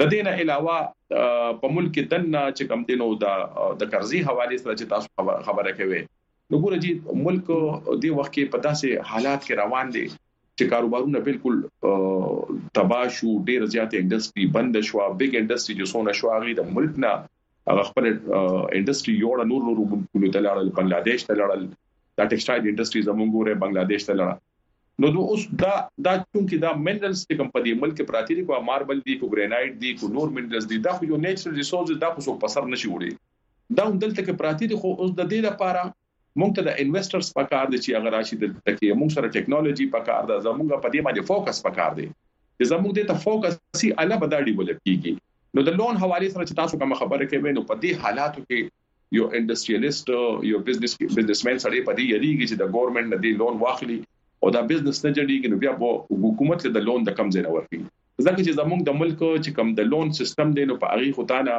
د 0.00 0.04
دې 0.12 0.20
نه 0.24 0.32
علاوه 0.42 1.60
په 1.60 1.68
ملک 1.74 1.90
کې 1.94 2.04
دنه 2.12 2.40
چې 2.56 2.64
کم 2.72 2.80
دینو 2.88 3.06
د 3.24 3.26
د 3.80 3.82
قرضې 3.92 4.18
حواله 4.30 4.56
سره 4.62 4.74
چې 4.80 4.90
تاسو 4.92 5.08
خبره 5.46 5.72
کوي 5.78 6.00
نو 6.50 6.60
ګوره 6.64 6.78
چې 6.82 7.22
ملک 7.26 7.46
د 8.02 8.04
وخت 8.18 8.32
کې 8.34 8.52
په 8.56 8.64
داسې 8.66 9.06
حالات 9.12 9.46
کې 9.46 9.54
روان 9.62 9.94
دي 9.96 10.04
چې 10.58 10.72
کاروبارونه 10.72 11.22
بالکل 11.28 11.56
تباہ 12.80 13.06
شو 13.18 13.32
ډیر 13.50 13.64
زیات 13.76 13.96
انډستری 14.00 14.46
بند 14.58 14.78
شو 14.90 15.08
بیگ 15.22 15.38
انډستری 15.40 15.78
جو 15.80 15.88
سونه 15.94 16.14
شو 16.20 16.30
هغه 16.34 16.52
د 16.60 16.70
ملک 16.80 17.00
نه 17.06 17.14
هغه 17.70 17.88
خپل 17.90 18.10
انډستری 18.12 19.16
یوړ 19.22 19.50
نور 19.54 19.66
نور 19.70 19.82
ګلو 19.88 20.32
ته 20.36 20.44
لاړل 20.48 20.72
بنگلاديش 20.80 21.26
ته 21.30 21.40
لاړل 21.40 21.66
دا 21.70 22.28
ټیکسټایل 22.34 22.70
انډستری 22.70 23.06
زمونږ 23.10 23.38
ګوره 23.38 23.60
بنگلاديش 23.64 24.08
ته 24.10 24.20
لاړل 24.22 24.45
نو 25.02 25.08
دوی 25.12 25.22
اوس 25.30 25.44
دا 25.60 25.72
دا 26.04 26.12
چونکی 26.34 26.58
دا 26.60 26.68
منرلز 26.84 27.22
چې 27.22 27.38
کوم 27.38 27.48
په 27.54 27.60
دې 27.64 27.80
ملک 27.80 27.98
پراتی 28.10 28.36
دي 28.36 28.44
کو 28.50 28.60
ماربل 28.68 29.00
دي 29.08 29.16
کو 29.24 29.26
ګرینایټ 29.34 29.74
دي 29.82 29.90
کو 30.02 30.08
نور 30.14 30.30
منرلز 30.36 30.68
دي 30.70 30.78
دا 30.86 30.94
خو 31.00 31.08
یو 31.08 31.18
نېچرل 31.24 31.58
ریسورس 31.60 31.98
دا 32.04 32.08
خو 32.14 32.24
څوک 32.26 32.38
پسر 32.44 32.70
نشي 32.74 32.90
وړي 32.92 33.76
دا 33.80 33.84
هم 33.88 33.98
دلته 34.04 34.20
کې 34.24 34.38
پراتی 34.44 34.68
دي 34.70 34.78
خو 34.84 34.92
اوس 34.94 35.12
د 35.18 35.28
دې 35.34 35.50
لپاره 35.50 35.82
مونږ 35.90 36.60
ته 36.60 36.64
د 36.70 36.80
انویسټرز 36.86 37.28
په 37.40 37.52
کار 37.52 37.68
دي 37.74 37.82
چې 37.82 37.98
هغه 37.98 38.14
راشي 38.16 38.40
دلته 38.46 38.64
کې 38.64 39.00
مونږ 39.02 39.18
سره 39.20 39.34
ټیکنالوژي 39.36 39.88
په 39.98 40.06
کار 40.08 40.30
ده 40.32 40.40
زمونږ 40.48 40.82
په 40.86 40.94
دې 40.94 41.06
باندې 41.10 41.30
فوکس 41.34 41.60
په 41.68 41.74
کار 41.82 41.92
دي 42.00 42.08
چې 42.08 42.72
زمونږ 42.72 43.00
دې 43.00 43.12
ته 43.12 43.24
فوکس 43.28 43.84
سي 43.84 43.92
اله 43.94 44.20
بداړي 44.26 44.58
ولې 44.58 44.84
کیږي 44.88 45.54
نو 45.58 45.66
د 45.70 45.78
لون 45.82 46.02
حواله 46.06 46.32
سره 46.36 46.48
چې 46.48 46.60
تاسو 46.64 46.80
کوم 46.86 46.96
خبره 47.04 47.30
کوي 47.36 47.54
نو 47.60 47.68
په 47.72 47.82
دې 47.86 48.06
حالاتو 48.06 48.48
کې 48.48 49.20
یو 49.20 49.28
انډستریالیست 49.32 50.18
یو 50.56 50.64
بزنس 50.70 50.98
بزنسمن 51.20 51.64
سره 51.64 51.80
په 51.80 52.00
دې 52.00 52.04
یریږي 52.12 52.52
چې 52.52 52.66
د 52.66 52.76
ګورنمنت 52.76 53.14
د 53.18 53.22
دې 53.26 53.46
لون 53.46 53.64
واخلي 53.68 54.00
او 54.46 54.50
دا 54.54 54.60
بزنس 54.72 54.98
نه 55.06 55.10
جوړیږي 55.18 55.48
نو 55.52 55.56
بیا 55.62 55.70
به 55.80 55.88
حکومت 56.24 56.60
له 56.74 56.80
لون 56.88 57.00
د 57.06 57.10
کم 57.20 57.28
ځای 57.36 57.42
نه 57.46 57.50
ورکړي 57.54 57.80
ځکه 58.26 58.38
چې 58.44 58.52
زموږ 58.60 58.80
د 58.88 58.94
ملک 59.00 59.16
چې 59.44 59.50
کم 59.56 59.66
د 59.78 59.88
لون 59.94 60.08
سیستم 60.18 60.48
دی 60.58 60.64
نو 60.70 60.74
په 60.82 60.86
هغه 60.92 61.14
خدانه 61.16 61.56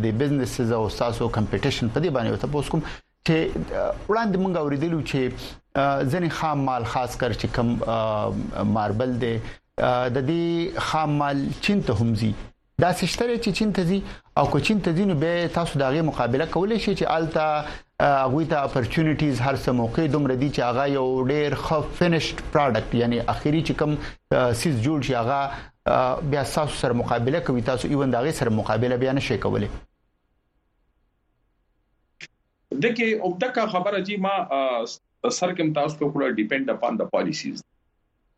د 0.06 0.12
بزنس 0.24 0.60
او 0.68 0.86
تاسو 1.02 1.34
کمپټیشن 1.40 1.92
په 1.98 2.08
دې 2.08 2.16
باندې 2.20 2.46
تاسو 2.46 2.78
کوم 2.78 2.86
ته 3.28 3.46
وړاندې 4.10 4.38
مونږ 4.44 4.54
اوریدلو 4.64 5.00
چې 5.10 5.20
ځنې 6.12 6.30
خام 6.40 6.58
مال 6.72 6.84
خاص 6.96 7.12
کر 7.22 7.32
چې 7.42 7.48
کم 7.56 7.68
ماربل 8.76 9.12
دی 9.24 9.32
د 9.46 10.18
دې 10.30 10.46
خام 10.90 11.10
مال 11.22 11.38
چین 11.68 11.80
ته 11.88 11.94
همزي 12.02 12.32
دا 12.84 12.90
سشتره 13.02 13.36
چې 13.44 13.50
چین 13.62 13.70
ته 13.76 13.82
ځي 13.92 14.00
او 14.42 14.44
کو 14.56 14.62
چین 14.68 14.78
ته 14.88 14.92
ځي 15.00 15.04
نو 15.12 15.16
به 15.24 15.32
تاسو 15.58 15.74
داغه 15.84 16.02
مقابله 16.12 16.46
کولای 16.58 16.80
شي 16.86 16.94
چې 17.00 17.06
الته 17.18 17.46
هغه 18.24 18.42
ته 18.54 18.58
اپورتونټیز 18.68 19.36
هر 19.48 19.56
څه 19.64 19.70
موقع 19.82 20.08
دومره 20.18 20.36
دي 20.44 20.50
چې 20.56 20.62
هغه 20.70 20.84
یو 20.98 21.08
ډیر 21.34 21.52
ښه 21.56 21.76
فینیشډ 21.98 22.36
پروډکټ 22.54 22.90
یعنی 23.02 23.20
اخیری 23.36 23.62
چې 23.68 23.74
کوم 23.80 23.92
سیس 24.62 24.76
جوړ 24.86 24.98
شي 25.10 25.14
هغه 25.22 25.40
بیا 26.36 26.44
تاسو 26.54 26.76
سره 26.84 26.94
مقابله 27.04 27.40
کوي 27.52 27.62
تاسو 27.74 27.88
ایون 27.94 28.10
دغه 28.18 28.32
سره 28.44 28.50
مقابله 28.62 28.98
بیان 29.06 29.20
شي 29.30 29.38
کولای 29.48 29.70
دغه 32.84 33.08
اوبدکا 33.28 33.66
خبره 33.74 34.02
چې 34.08 34.20
ما 34.26 34.36
سر 35.38 35.54
کې 35.58 35.68
متاسف 35.70 36.00
کوله 36.04 36.32
ډیپند 36.40 36.70
اپان 36.74 36.98
د 37.02 37.10
پالیسیز 37.16 37.62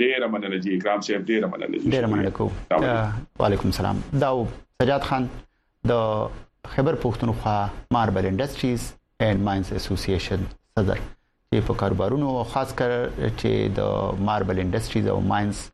ډیره 0.00 0.26
مننه 0.32 0.58
جی 0.64 0.74
اکرام 0.76 1.00
صاحب 1.06 1.22
ډیره 1.30 1.46
مننه 1.52 1.78
جی 1.84 1.90
ډیره 1.96 2.06
مننه 2.06 2.30
کو 2.30 2.46
وعلیکم 3.44 3.68
السلام 3.70 4.00
دا 4.24 4.30
سجاد 4.82 5.02
خان 5.10 5.28
د 5.90 5.92
خبر 6.74 6.94
پښتونخوا 7.04 7.58
ماربل 7.96 8.26
انډستریز 8.30 8.82
اینڈ 9.26 9.40
ماینز 9.48 9.72
اسوسییشن 9.80 10.44
صدر 10.74 11.00
چې 11.52 11.66
په 11.70 11.74
کاروبارونو 11.84 12.30
او 12.42 12.44
خاص 12.54 12.74
کر 12.82 12.94
چې 12.98 13.56
د 13.80 14.22
ماربل 14.30 14.62
انډستریز 14.66 15.06
او 15.14 15.18
ماینز 15.32 15.64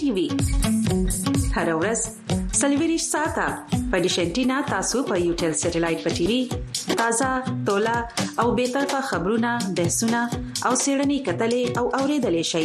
ټيوي 0.00 0.26
هر 1.56 1.68
ورځ 1.80 2.00
سلویریش 2.60 3.04
ساته 3.14 3.46
په 3.92 3.96
ډیشنټینا 4.04 4.56
تاسو 4.72 4.98
په 5.08 5.14
یو 5.26 5.32
ټل 5.42 5.52
سټلایټ 5.62 5.98
په 6.06 6.10
ټيوي 6.18 6.40
تازه 7.00 7.28
ټولا 7.70 7.94
او 8.42 8.46
به 8.58 8.64
طرفه 8.76 9.00
خبرونه 9.10 9.50
بحثونه 9.80 10.20
او 10.66 10.72
سیړنی 10.84 11.18
کتلې 11.26 11.62
او 11.80 11.84
اوریدلې 12.00 12.44
شي 12.52 12.64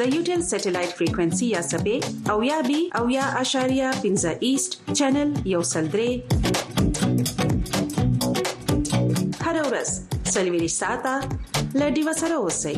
د 0.00 0.02
یوټل 0.16 0.40
سټلایټ 0.52 0.90
فریکوئنسي 1.00 1.46
یا 1.56 1.62
سپې 1.72 1.96
او 2.34 2.38
یا 2.50 2.58
بي 2.68 2.80
او 3.00 3.04
یا 3.18 3.26
اشاریه 3.42 3.88
15 4.08 4.36
ایست 4.50 4.70
چینل 4.98 5.28
یو 5.56 5.62
سلدري 5.74 6.10
هر 9.46 9.56
ورځ 9.66 9.88
سلویریش 10.34 10.74
ساته 10.84 11.14
لډي 11.80 12.02
وسره 12.10 12.36
اوسئ 12.44 12.76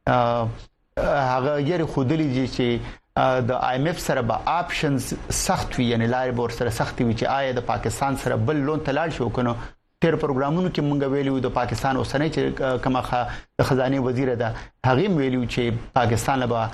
هغه 0.08 1.54
یې 1.60 1.94
خودلی 1.94 2.28
دي 2.32 2.44
چې 2.56 3.46
د 3.52 3.62
ائی 3.68 3.78
ایم 3.78 3.88
ایف 3.92 4.00
سره 4.08 4.22
به 4.32 4.58
آپشنز 4.58 5.14
سخت 5.44 5.78
وي 5.80 5.84
یعنی 5.94 6.08
لارې 6.16 6.36
به 6.40 6.58
سره 6.60 6.70
سخت 6.82 7.00
وي 7.06 7.08
چې 7.14 7.32
آیا 7.36 7.52
د 7.62 7.66
پاکستان 7.72 8.16
سره 8.26 8.36
بل 8.50 8.64
لون 8.70 8.80
تلل 8.90 9.10
شو 9.20 9.28
کنه 9.40 9.56
تیر 10.02 10.16
پروګرامونو 10.22 10.70
کې 10.74 10.82
مونږ 10.88 11.02
ویلو 11.12 11.34
د 11.44 11.52
پاکستان 11.58 11.94
اوسنۍ 11.98 12.28
چې 12.36 12.78
کومه 12.86 13.20
د 13.60 13.68
خزانه 13.70 14.00
وزیر 14.06 14.30
ده 14.42 14.50
هغه 14.88 15.08
ویلو 15.20 15.42
چې 15.46 15.80
پاکستان 15.98 16.36
له 16.44 16.66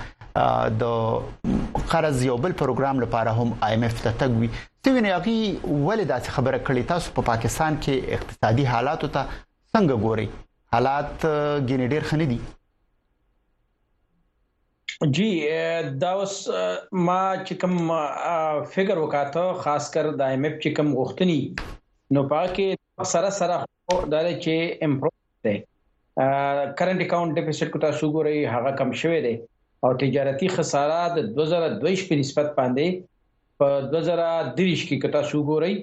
د 0.82 0.84
قرض 1.94 2.22
یو 2.30 2.36
بل 2.44 2.52
پروګرام 2.62 2.96
لپاره 3.04 3.30
هم 3.40 3.48
آی 3.68 3.78
ایم 3.78 3.82
اف 3.88 3.96
ته 4.04 4.12
تګوي 4.20 4.48
ته 4.84 4.88
ویني 4.98 5.10
هغه 5.14 5.80
ولدا 5.88 6.18
خبره 6.36 6.58
کړې 6.66 6.82
تاسو 6.94 7.14
په 7.18 7.22
پاکستان 7.32 7.80
کې 7.82 8.20
اقتصادي 8.20 8.66
حالاتو 8.74 9.12
ته 9.18 9.26
څنګه 9.72 9.94
ګوري 10.08 10.28
حالات 10.76 11.12
ګینې 11.68 11.86
ډېر 11.92 12.02
خنې 12.10 12.26
دي 12.34 12.40
جی 15.14 15.30
دا 16.02 16.08
اوس 16.22 16.32
ما 17.06 17.20
چې 17.46 17.54
کوم 17.60 17.76
فګر 18.72 18.96
وکاته 19.04 19.44
خاص 19.66 19.90
کر 19.94 20.08
د 20.22 20.32
ایم 20.32 20.48
اف 20.50 20.56
چې 20.62 20.76
کوم 20.80 20.94
غوښتنی 21.00 21.38
نو 22.14 22.22
پاکه 22.30 22.68
سره 23.12 23.28
سره 23.40 23.56
دا 24.14 24.20
چې 24.42 24.54
امپروو 24.86 25.18
دی 25.44 25.56
کرنٹ 26.78 26.98
اکاؤنٹ 27.04 27.34
ډیفیسټ 27.38 27.68
کو 27.74 27.78
تاسو 27.84 28.08
ګورئ 28.16 28.38
هغه 28.54 28.72
کم 28.80 28.90
شوی 29.02 29.20
دی 29.26 29.34
او 29.88 29.92
تجارتی 30.00 30.48
خسارات 30.54 31.20
2022 31.36 32.04
په 32.08 32.18
نسبت 32.22 32.50
باندې 32.58 33.04
په 33.62 33.84
2023 33.92 34.82
کې 34.88 35.00
کتا 35.04 35.22
شو 35.30 35.42
ګورئ 35.50 35.78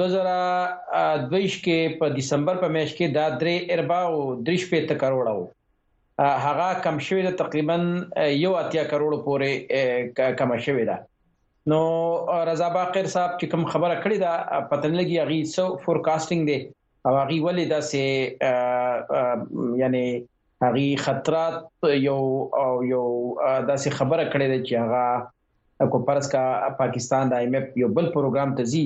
2022 0.00 1.58
کې 1.66 1.98
په 2.02 2.14
دسمبر 2.20 2.60
په 2.64 2.72
میاشت 2.78 2.96
کې 2.98 3.18
دا 3.18 3.24
درې 3.36 3.78
اربا 3.78 4.00
او 4.12 4.20
درش 4.50 4.68
په 4.74 4.86
تکروڑ 4.92 5.24
او 5.34 5.38
هغه 6.48 6.68
کم 6.88 7.00
شوی 7.08 7.26
ده 7.28 7.34
تقریبا 7.44 7.78
یو 8.40 8.56
اتیا 8.64 8.84
کروڑ 8.94 9.12
پورې 9.28 10.34
کم 10.42 10.58
شوی 10.68 10.84
ده 10.92 11.00
نو 11.70 12.44
رضا 12.48 12.68
باقر 12.74 13.06
صاحب 13.14 13.32
چې 13.40 13.46
کوم 13.54 13.64
خبره 13.72 13.96
کړې 14.02 14.16
ده 14.26 14.60
پتن 14.70 14.92
لګي 15.00 15.16
هغه 15.22 15.36
سو 15.56 15.64
فورکاسټینګ 15.84 16.42
دی 16.48 16.58
او 17.06 17.10
هغه 17.20 17.36
ولې 17.46 17.64
دا 17.72 17.80
سه 17.88 19.26
یعنی 19.82 20.04
هغه 20.64 20.86
خطرات 21.08 21.56
یو 22.06 22.20
او 22.62 22.70
یو 22.92 23.02
دا 23.68 23.76
سه 23.82 23.90
خبره 23.98 24.24
کړې 24.32 24.46
ده 24.52 24.58
چې 24.66 24.74
هغه 24.86 25.90
کو 25.92 26.00
پرس 26.08 26.32
کا 26.34 26.40
پاکستان 26.80 27.30
د 27.32 27.44
ایم 27.44 27.54
ایف 27.58 27.68
یو 27.82 27.88
بل 27.98 28.08
پروګرام 28.16 28.56
ته 28.60 28.64
زی 28.72 28.80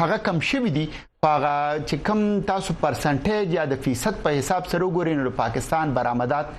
هغه 0.00 0.18
کم 0.30 0.40
شوی 0.50 0.70
دي 0.78 0.88
پاغه 1.22 1.54
چې 1.84 2.02
کم 2.10 2.26
تاسو 2.52 2.74
پرسنټیج 2.82 3.54
یا 3.60 3.66
د 3.74 3.82
فیصد 3.86 4.20
په 4.26 4.34
حساب 4.38 4.66
سره 4.74 4.90
وګورئ 4.90 5.20
نو 5.24 5.36
پاکستان 5.44 5.94
برآمدات 6.00 6.52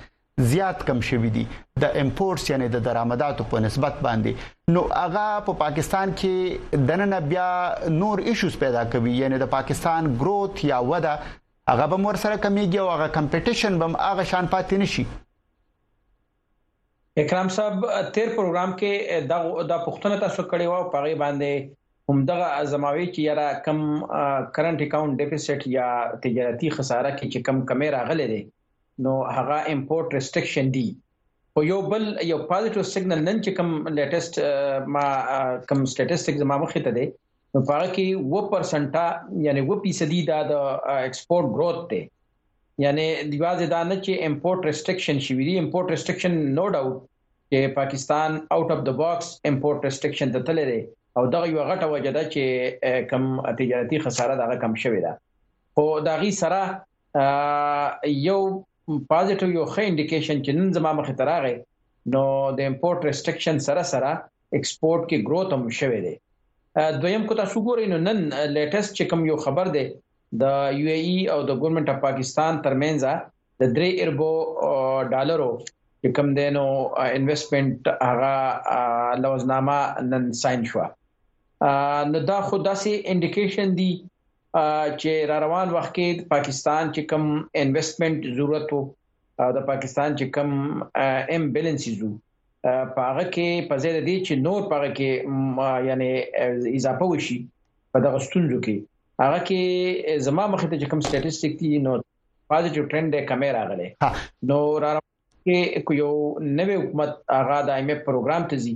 زیات 0.50 0.86
کم 0.86 1.00
شوې 1.08 1.28
دي 1.36 1.44
د 1.82 1.94
امپورټس 2.02 2.48
یعنی 2.50 2.66
د 2.74 2.82
درآمداتو 2.86 3.42
په 3.50 3.56
نسبت 3.64 3.94
باندې 4.06 4.32
نو 4.76 4.80
هغه 5.02 5.24
په 5.46 5.52
پا 5.52 5.58
پاکستان 5.66 6.12
کې 6.20 6.80
دننه 6.90 7.18
بیا 7.32 7.48
نور 8.00 8.18
ایشوز 8.32 8.58
پیدا 8.62 8.82
کوي 8.92 9.12
یعنی 9.22 9.38
د 9.42 9.50
پاکستان 9.56 10.08
گروث 10.22 10.64
یا 10.70 10.78
وده 10.92 11.12
هغه 11.70 11.86
به 11.94 11.98
مور 12.04 12.14
سره 12.24 12.38
کمیږي 12.46 12.78
او 12.84 12.86
هغه 12.94 13.08
کمپټیشن 13.16 13.72
به 13.82 13.90
هغه 14.10 14.24
شان 14.30 14.46
پاتې 14.54 14.80
نشي 14.84 15.04
اکرام 17.24 17.48
صاحب 17.58 17.78
تیر 18.14 18.28
پروګرام 18.38 18.70
کې 18.80 19.28
د 19.34 19.68
د 19.74 19.84
پښتنه 19.86 20.22
تاسو 20.24 20.42
کړي 20.50 20.66
وو 20.68 20.90
په 20.96 21.04
غي 21.06 21.12
باندې 21.26 21.68
همدغه 22.12 22.48
زماوي 22.72 23.04
چې 23.14 23.20
یاره 23.28 23.48
کم 23.68 23.78
کرنٹ 24.56 24.88
اکاونټ 24.88 25.22
ډیفیسټ 25.22 25.76
یا 25.78 25.88
تجارتی 26.26 26.74
خساره 26.78 27.12
کې 27.18 27.26
چې 27.32 27.48
کم 27.50 27.62
کمی 27.74 27.92
راغلي 27.98 28.28
دي 28.34 28.42
نو 29.04 29.12
هغه 29.36 29.58
امپورټ 29.74 30.14
ریستریکشن 30.14 30.66
دی 30.74 30.84
خو 31.56 31.60
یو 31.72 31.80
بل 31.92 32.04
یو 32.30 32.38
پازیټیو 32.50 32.84
سیګنل 32.94 33.20
نن 33.28 33.36
چې 33.44 33.50
کوم 33.56 33.70
لیټیسټ 33.96 34.34
ما 34.96 35.04
کوم 35.68 35.80
سټټیسټکس 35.92 36.42
ما 36.52 36.56
مخې 36.62 36.80
ته 36.84 36.90
دی 36.98 37.06
نو 37.54 37.60
پاره 37.70 37.86
کې 37.92 38.32
و 38.32 38.34
پرسنټا 38.54 39.06
یعنی 39.46 39.60
و 39.70 39.78
پیصدي 39.86 40.20
دا 40.30 40.38
د 40.50 40.54
ایکسپورټ 40.96 41.46
گروث 41.58 41.78
دی 41.90 42.02
یعنی 42.86 43.06
دیواز 43.34 43.58
دا 43.72 43.80
نه 43.90 43.96
چې 44.04 44.12
امپورټ 44.30 44.60
ریستریکشن 44.70 45.16
شي 45.26 45.34
وی 45.40 45.58
امپورټ 45.64 45.86
ریستریکشن 45.98 46.32
نو 46.56 46.66
ډاوټ 46.74 46.96
چې 47.50 47.76
پاکستان 47.80 48.30
اوټ 48.56 48.68
اف 48.76 48.80
د 48.88 48.98
باکس 49.02 49.26
امپورټ 49.52 49.78
ریستریکشن 49.90 50.28
ته 50.36 50.40
تللی 50.50 50.66
دی 50.70 50.80
او 51.20 51.26
دا 51.34 51.40
یو 51.52 51.64
غټه 51.70 51.86
وجه 51.94 52.10
ده 52.18 52.24
چې 52.34 53.04
کم 53.12 53.24
تجارتي 53.62 53.98
خساره 54.06 54.34
دغه 54.42 54.56
کم 54.64 54.72
شوې 54.82 55.00
ده 55.06 55.12
خو 55.74 55.86
دا 56.08 56.14
غي 56.24 56.32
سره 56.42 56.60
یو 58.28 58.40
پازټیو 59.10 59.48
یو 59.58 59.64
ښه 59.72 59.82
انډیکیشن 59.90 60.36
چې 60.44 60.50
نن 60.58 60.68
زما 60.76 60.90
مخې 60.98 61.14
ته 61.18 61.24
راغی 61.30 61.56
نو 62.14 62.22
د 62.58 62.70
امپورټ 62.70 63.00
ریستریکشن 63.10 63.56
سره 63.66 63.82
سره 63.92 64.10
ایکسپورټ 64.58 65.02
کې 65.10 65.16
گروث 65.28 65.48
هم 65.54 65.62
شوه 65.80 65.98
دی 66.06 66.14
دویم 67.02 67.22
کو 67.28 67.34
تاسو 67.42 67.58
ګورئ 67.66 67.86
نو 67.92 67.98
نن 68.06 68.18
لیټیسټ 68.54 68.92
چې 68.96 69.04
کوم 69.12 69.20
یو 69.30 69.36
خبر 69.44 69.66
دی 69.76 69.86
د 70.42 70.44
یو 70.80 70.88
ای 70.96 71.02
e 71.16 71.18
او 71.34 71.38
د 71.50 71.60
ګورنمنت 71.60 71.88
اف 71.92 71.98
پاکستان 72.08 72.52
ترمنځ 72.64 73.00
د 73.60 73.62
3 73.80 74.04
اربو 74.06 74.30
ډالرو 75.14 75.50
چې 76.00 76.08
کوم 76.18 76.28
دی 76.38 76.48
نو 76.58 76.64
انویسټمنت 77.16 77.82
هغه 78.08 78.36
لوزنامه 79.26 79.80
نن 80.12 80.24
ساين 80.42 80.60
شو 80.72 80.84
نو 82.10 82.18
دا 82.30 82.38
خو 82.46 82.54
داسې 82.68 82.92
انډیکیشن 83.10 83.68
دی 83.82 83.90
چې 85.00 85.10
را 85.30 85.36
روان 85.46 85.68
وخت 85.76 85.92
کې 85.98 86.06
پاکستان 86.32 86.84
چې 86.94 87.02
کم 87.10 87.24
انویسټمنت 87.62 88.18
ضرورت 88.36 88.68
وو 88.74 88.82
او 89.44 89.48
د 89.58 89.64
پاکستان 89.70 90.10
چې 90.18 90.26
کم 90.36 90.50
ام 91.36 91.44
بیلنسز 91.56 91.96
وو 92.04 92.10
پاره 92.96 93.26
کې 93.34 93.46
په 93.72 93.82
زیاده 93.84 94.02
دي 94.08 94.16
چې 94.26 94.32
نور 94.48 94.60
پاره 94.74 94.90
کې 94.96 95.10
یعنی 95.88 96.10
اضافه 96.78 97.04
وشي 97.12 97.38
په 97.96 98.04
دغه 98.08 98.18
ستونزو 98.28 98.58
کې 98.68 98.76
هغه 99.26 99.40
کې 99.48 99.60
زما 100.28 100.44
مخ 100.56 100.60
ته 100.70 100.76
چې 100.80 100.86
کم 100.94 101.00
سټاتستیک 101.06 101.52
دي 101.64 101.70
نو 101.88 101.92
پازټیو 102.50 102.88
ټرند 102.94 103.08
د 103.16 103.28
کیمرا 103.32 103.62
غلې 103.70 103.88
نو 104.52 104.58
را 104.86 104.92
کې 105.46 105.58
یو 106.04 106.12
نوې 106.58 106.76
حکومت 106.84 107.10
هغه 107.38 107.58
د 107.68 107.78
ایم 107.78 107.88
ایف 107.92 108.00
پروګرام 108.08 108.42
ته 108.52 108.56
زی 108.66 108.74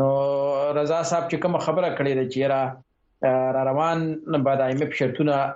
نو 0.00 0.08
رضا 0.78 0.98
صاحب 1.10 1.24
چې 1.30 1.36
کوم 1.46 1.54
خبره 1.66 1.88
کړې 1.96 2.12
ده 2.18 2.24
چې 2.32 2.42
را 2.52 2.62
را 3.22 3.62
روان 3.64 4.20
به 4.44 4.54
د 4.56 4.60
ایم 4.60 4.82
اف 4.82 4.94
شرطونه 4.94 5.54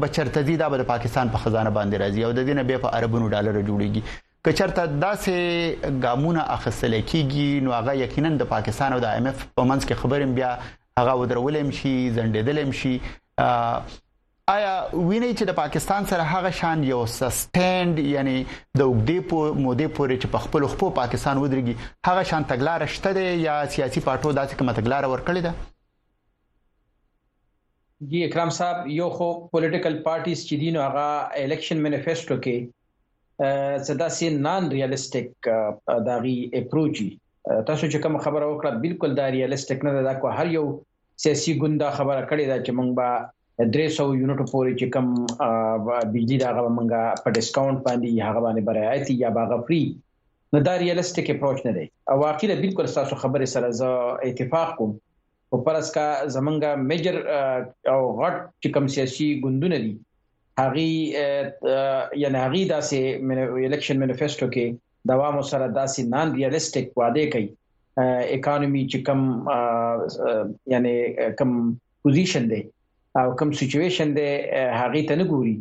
بچرته 0.05 0.43
دي 0.51 0.55
دا 0.61 0.69
به 0.75 0.85
پاکستان 0.91 1.33
په 1.35 1.43
خزانه 1.45 1.73
باندې 1.79 2.01
راځي 2.03 2.23
او 2.27 2.31
د 2.39 2.47
دې 2.49 2.57
نه 2.61 2.63
به 2.71 2.81
په 2.85 3.01
اربونو 3.01 3.27
ډالر 3.35 3.59
جوړيږي 3.61 4.47
کچرته 4.49 4.85
داسې 5.03 5.99
ګامونه 6.05 6.45
اخیستل 6.55 6.97
کیږي 7.01 7.65
نو 7.67 7.73
هغه 7.79 7.97
یقینا 8.05 8.31
د 8.43 8.49
پاکستان 8.55 8.95
او 8.99 9.01
د 9.07 9.11
ایم 9.17 9.27
اف 9.33 9.43
په 9.43 9.67
منځ 9.73 9.91
کې 9.91 10.01
خبرم 10.05 10.33
بیا 10.39 10.53
هغه 11.03 11.19
ودرولم 11.23 11.75
شي 11.81 11.95
زندېدلم 12.19 12.73
شي 12.83 12.95
آیا 14.51 14.71
ویني 15.09 15.27
چې 15.37 15.43
د 15.47 15.51
پاکستان 15.61 16.01
سره 16.11 16.23
هغه 16.33 16.49
شان 16.59 16.77
یو 16.91 16.95
سسټند 17.19 17.93
یعنی 18.15 18.31
د 18.37 18.81
وګړي 18.93 19.17
په 19.29 19.37
مودې 19.63 19.87
پورې 19.97 20.15
چې 20.23 20.27
په 20.33 20.39
خپل 20.45 20.61
خپل 20.71 20.89
پاکستان 20.99 21.35
ودرېږي 21.39 21.73
هغه 22.07 22.23
شان 22.31 22.41
تګلار 22.51 22.79
شته 22.95 23.09
دی 23.17 23.21
یا 23.47 23.53
سیاسي 23.75 23.99
پارټو 24.07 24.29
داسې 24.39 24.53
کومه 24.61 24.73
تګلار 24.79 25.03
ورکړې 25.13 25.41
ده 25.47 25.51
جی 28.13 28.19
اکرام 28.27 28.49
صاحب 28.57 28.77
یو 28.99 29.07
خو 29.19 29.27
پولیټیکل 29.53 29.95
پارټیز 30.07 30.39
چې 30.47 30.55
دین 30.63 30.75
هغه 30.85 31.05
الیکشن 31.43 31.77
مینیفیسټو 31.85 32.35
کې 32.47 33.85
صدا 33.91 34.09
سي 34.17 34.27
نان 34.47 34.63
ریالستیک 34.75 35.31
داغي 36.09 36.35
اپروچي 36.61 37.07
تاسو 37.67 37.85
چې 37.91 37.97
کوم 38.07 38.17
خبره 38.27 38.45
وکړه 38.51 38.83
بالکل 38.87 39.15
دا 39.21 39.25
ریالستیک 39.37 39.79
نه 39.89 39.95
ده 39.99 40.03
دا 40.09 40.13
کو 40.25 40.35
هر 40.39 40.47
یو 40.57 40.65
سیاسي 41.27 41.53
ګوند 41.61 41.81
خبره 42.01 42.19
کړې 42.29 42.45
ده 42.51 42.57
چې 42.65 42.71
موږ 42.81 42.89
به 42.99 43.07
300 43.61 44.05
یونټو 44.19 44.45
پورې 44.51 44.71
چې 44.79 44.85
کم 44.93 45.05
بجلی 46.13 46.37
دا 46.43 46.49
غو 46.55 46.65
منګه 46.77 47.21
په 47.23 47.27
ډیسکاونټ 47.35 47.79
باندې 47.87 48.25
هغه 48.29 48.41
باندې 48.45 48.67
برایتي 48.69 49.13
یا 49.23 49.29
باغ 49.37 49.51
فری 49.67 49.81
نو 50.53 50.57
دا 50.69 50.73
ریالستیک 50.85 51.27
اپروچ 51.33 51.57
نه 51.67 51.73
دی 51.77 51.83
او 52.13 52.15
واقعي 52.23 52.57
بالکل 52.63 52.87
تاسو 52.97 53.15
خبره 53.25 53.45
سره 53.55 53.67
زه 53.81 53.91
اتفاق 54.31 54.69
کوم 54.79 54.91
په 55.53 55.57
پرس 55.69 55.87
کا 55.99 56.07
زمنګا 56.35 56.71
میجر 56.89 57.15
او 57.91 57.99
غټ 58.19 58.35
چې 58.61 58.69
کم 58.77 58.85
سیاسي 58.97 59.29
ګوندونه 59.47 59.77
دي 59.87 59.93
هغه 60.61 60.83
یعنی 62.23 62.37
هغه 62.45 62.61
داسې 62.73 62.97
الیکشن 63.67 63.95
منیفیسټو 64.03 64.47
کې 64.53 64.65
د 65.09 65.17
عوامو 65.21 65.43
سره 65.55 65.65
داسې 65.77 65.99
نان 66.17 66.27
ریالستیک 66.43 66.85
وعده 67.01 67.23
کوي 67.33 67.49
اکانومي 68.37 68.83
چې 68.91 68.99
کم 69.07 69.19
یعنی 70.77 70.95
کم 71.41 71.49
پوزیشن 72.05 72.45
دی 72.53 72.63
او 73.19 73.27
کوم 73.39 73.49
سچويشن 73.57 74.09
دی 74.17 74.27
هغه 74.81 74.99
ته 75.09 75.13
نه 75.19 75.25
ګوري 75.31 75.53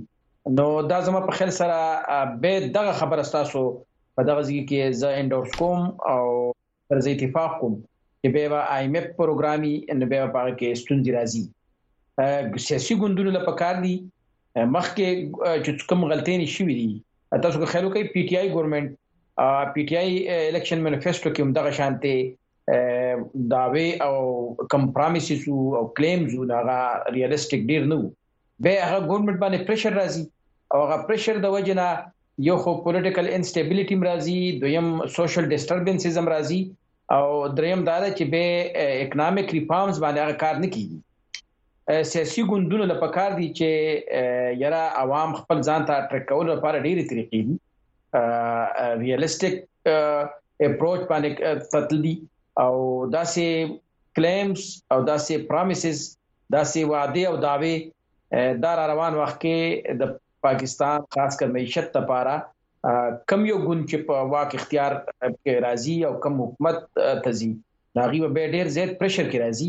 نو 0.58 0.66
دا 0.92 0.98
زما 1.06 1.20
په 1.30 1.32
خیال 1.38 1.50
سره 1.60 1.78
به 2.44 2.52
دغه 2.76 2.92
خبره 3.00 3.24
تاسو 3.34 3.62
په 4.18 4.24
دغه 4.28 4.42
ځای 4.48 4.62
کې 4.68 4.80
ز 5.00 5.10
انډورس 5.20 5.54
کوم 5.60 5.82
او 6.12 6.22
پر 6.88 6.98
ځای 7.06 7.12
اتفاق 7.16 7.52
کوم 7.60 7.74
چې 8.20 8.28
به 8.36 8.44
وا 8.54 8.62
ایم 8.76 8.94
اف 9.00 9.06
پروګرامي 9.20 9.74
ان 9.94 10.00
به 10.12 10.18
په 10.32 10.38
هغه 10.42 10.54
کې 10.60 10.80
ستونزې 10.82 11.10
راځي 11.18 11.42
سیاسي 12.68 12.94
ګوندونو 13.04 13.30
لپاره 13.36 13.60
کار 13.62 13.76
دي 13.84 13.94
مخکې 14.76 15.08
چې 15.64 15.70
کوم 15.92 16.00
غلطۍ 16.12 16.34
نشوي 16.44 16.74
دي 16.80 16.90
تاسو 17.48 17.56
خو 17.64 17.72
خیال 17.74 17.86
کوي 17.92 18.04
پی 18.16 18.22
ټ 18.28 18.32
آی 18.40 18.48
ګورنمنت 18.54 18.90
پی 19.74 19.82
ټ 19.88 19.90
آی 20.00 20.08
الیکشن 20.50 20.78
مینیفیسټو 20.84 21.28
کې 21.34 21.40
هم 21.46 21.50
دغه 21.60 21.70
شانته 21.82 22.14
Ehm, 22.64 23.26
داوی 23.50 23.92
او 24.00 24.54
کمپرامایسز 24.70 25.48
او 25.50 25.86
کلیمز 25.98 26.30
او 26.38 26.44
دا 26.46 26.58
ریالستیک 27.14 27.64
ډیر 27.70 27.82
نه 27.90 27.96
به 28.62 28.72
هغه 28.90 29.06
ګورنمنت 29.10 29.38
باندې 29.42 29.66
پریشر 29.70 29.92
راځي 30.00 30.22
او 30.74 30.80
هغه 30.90 31.04
پریشر 31.08 31.36
د 31.42 31.46
وجنه 31.56 31.86
یو 32.48 32.56
خو 32.66 32.70
پولیټیکل 32.84 33.26
انسټیبিলিټی 33.38 33.96
مرাজি 34.02 34.38
دویم 34.62 34.88
سوشل 35.16 35.44
ډیسټربنسز 35.52 36.14
مرাজি 36.26 36.60
او 37.18 37.26
دریم 37.58 37.80
دا 37.88 37.96
چې 38.18 38.24
به 38.32 38.44
اکونامک 39.04 39.48
ریفارمز 39.60 39.96
باندې 40.04 40.20
هغه 40.24 40.36
کار 40.46 40.56
نه 40.64 40.68
کیږي 40.74 40.98
سیاسي 42.14 42.42
ګوندونو 42.50 42.84
لپاره 42.94 43.12
کار 43.20 43.30
دي 43.40 43.48
چې 43.58 43.68
یرا 44.66 44.84
عوام 45.06 45.30
خپل 45.44 45.58
ځان 45.68 45.80
ته 45.92 46.00
اټریک 46.00 46.24
کول 46.34 46.46
لپاره 46.54 46.82
ډېری 46.84 47.04
طریقې 47.10 47.40
دي 49.00 49.08
ریالستیک 49.08 49.54
اپروچ 50.68 51.00
باندې 51.10 51.30
تطلی 51.74 52.14
او 52.60 52.74
داسې 53.14 53.46
کلیمز 54.16 54.60
او 54.92 55.00
داسې 55.10 55.34
پرامیسز 55.52 55.98
داسې 56.54 56.80
وعده 56.90 57.22
او 57.30 57.36
داوی 57.46 57.74
دار 58.64 58.78
روان 58.92 59.12
وخت 59.20 59.38
کې 59.44 59.56
د 60.02 60.16
پاکستان 60.46 60.98
خاص 61.16 61.32
کر 61.42 61.48
معیشت 61.56 61.90
لپاره 61.98 62.36
کم 63.32 63.40
یو 63.50 63.58
ګون 63.66 63.80
چې 63.90 63.96
په 64.08 64.14
واک 64.34 64.50
اختیار 64.60 64.92
کې 65.42 65.52
راځي 65.66 65.96
او 66.10 66.12
کم 66.26 66.34
حکومت 66.44 66.76
تزي 67.26 67.50
داغي 67.96 68.18
به 68.34 68.44
ډېر 68.54 68.66
زیات 68.76 68.90
پرشر 69.00 69.26
کې 69.30 69.38
راځي 69.44 69.68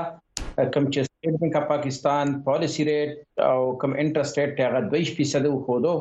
کم 0.74 0.84
چې 0.92 1.00
سټیټ 1.08 1.34
بانک 1.44 1.54
اف 1.60 1.66
پاکستان 1.74 2.26
پالیسی 2.50 2.82
ریټ 2.90 3.10
او 3.50 3.58
کم 3.84 3.90
انټرست 4.04 4.34
ریټ 4.42 4.54
هغه 4.66 4.80
2% 4.96 5.48
خو 5.68 5.74
دو 5.86 5.94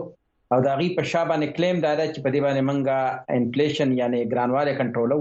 او 0.52 0.58
دا 0.70 0.74
غي 0.82 0.90
په 0.98 1.04
شابه 1.14 1.48
کلیم 1.60 1.78
دا 1.86 1.92
ده 2.00 2.06
چې 2.14 2.20
په 2.24 2.30
دې 2.34 2.42
باندې 2.46 2.62
منګه 2.70 3.00
انفلیشن 3.40 3.90
یعنی 4.02 4.20
ګرانواله 4.32 4.72
کنټرولو 4.80 5.18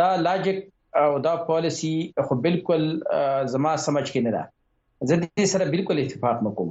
دا 0.00 0.08
لاجیک 0.30 0.58
او 1.04 1.08
دا 1.28 1.34
پالیسی 1.52 1.94
خو 2.26 2.32
بالکل 2.48 2.82
زما 3.58 3.72
سمجھ 3.90 4.08
کې 4.12 4.20
نه 4.30 4.38
ده 4.38 5.10
زه 5.10 5.14
دې 5.26 5.44
سره 5.58 5.70
بالکل 5.78 5.96
اتفاق 6.08 6.36
نکوم 6.50 6.70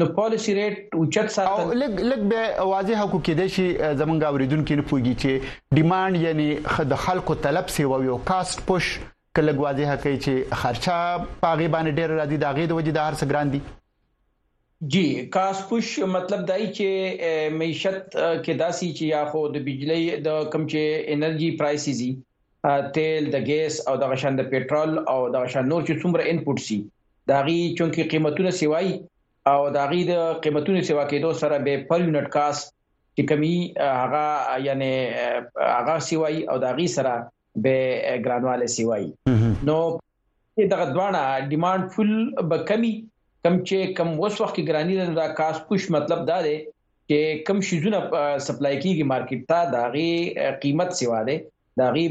نو 0.00 0.06
پالیسی 0.16 0.52
ریټ 0.58 1.00
اوچت 1.02 1.32
ساتل 1.36 1.72
لګ 1.82 2.02
لګ 2.12 2.26
به 2.32 2.66
واضح 2.72 3.00
حقوق 3.02 3.22
کې 3.28 3.38
د 3.40 3.54
شي 3.54 3.68
زمونږ 4.02 4.26
اوریدونکو 4.32 4.78
نه 4.80 4.84
پوږي 4.90 5.14
چې 5.22 5.78
ډیماند 5.78 6.22
یعنی 6.24 6.48
د 6.92 7.00
خلکو 7.06 7.36
طلب 7.46 7.72
سی 7.76 7.86
وو 7.92 8.18
کاست 8.32 8.64
پوش 8.70 8.90
کله 9.40 9.54
واضح 9.64 9.94
کوي 10.04 10.20
چې 10.26 10.60
خرچه 10.60 11.40
پاغي 11.46 11.72
باندې 11.72 11.98
ډیر 12.00 12.16
راځي 12.20 12.42
دا 12.44 12.52
غي 12.58 12.66
د 12.72 12.78
وجې 12.78 12.98
د 12.98 13.04
هر 13.06 13.18
څه 13.18 13.34
ګران 13.34 13.52
دي 13.54 13.62
جی 14.94 15.02
کاست 15.36 15.68
پوش 15.68 15.94
مطلب 16.16 16.44
دای 16.52 16.66
چې 16.78 17.52
معیشت 17.62 18.00
کې 18.00 18.62
داسي 18.64 18.92
چې 18.92 19.10
یا 19.14 19.24
خو 19.32 19.42
د 19.56 19.66
بجلی 19.70 20.00
د 20.26 20.52
کم 20.52 20.70
چې 20.72 21.14
انرژي 21.16 21.50
پرایسز 21.62 22.02
تیل 22.94 23.24
د 23.34 23.38
ګیس 23.48 23.74
او 23.88 23.94
د 24.02 24.10
غشن 24.12 24.32
د 24.38 24.42
پېټرول 24.54 24.90
او 25.12 25.18
د 25.34 25.44
غشن 25.44 25.64
نور 25.72 25.82
چې 25.88 25.94
څومره 26.04 26.22
انپټ 26.32 26.58
سي 26.68 26.78
دا 27.30 27.38
غي 27.48 27.58
چونکی 27.78 28.02
قیمتونه 28.14 28.50
سیوای 28.60 28.88
او 29.52 29.58
دا 29.76 29.84
غي 29.90 30.00
د 30.12 30.22
قیمتونو 30.46 30.78
سیوا 30.88 31.04
کېدو 31.12 31.30
سره 31.42 31.56
به 31.68 31.72
پر 31.90 31.98
یونټ 32.06 32.28
کاس 32.36 32.56
چې 33.16 33.22
کمی 33.32 33.52
هغه 34.02 34.26
یعنی 34.68 34.90
هغه 35.76 35.94
سیوای 36.08 36.36
او 36.52 36.56
دا 36.64 36.70
غي 36.78 36.86
سره 36.96 37.12
به 37.62 37.76
ګرانواله 38.24 38.66
سیوای 38.78 39.06
نو 39.68 39.76
دغه 40.72 40.84
دوانه 40.96 41.20
ډیماند 41.52 41.82
فل 41.96 42.10
به 42.52 42.56
کمی 42.72 42.90
کم 43.44 43.54
چې 43.66 43.78
کم 44.00 44.08
اوس 44.22 44.34
وخت 44.40 44.54
کې 44.56 44.66
ګرانی 44.68 44.94
د 45.20 45.30
کاس 45.42 45.56
کوش 45.70 45.82
مطلب 45.96 46.20
دا 46.32 46.38
دی 46.48 46.56
چې 47.08 47.18
کم 47.50 47.58
شیزونه 47.70 47.98
سپلای 48.48 48.74
کیږي 48.82 49.04
مارکیټ 49.10 49.42
ته 49.50 49.58
دا 49.76 49.82
غي 49.94 50.10
قیمت 50.66 50.90
سیوا 51.02 51.20
دی 51.30 51.38
د 51.78 51.82
غي 51.94 52.04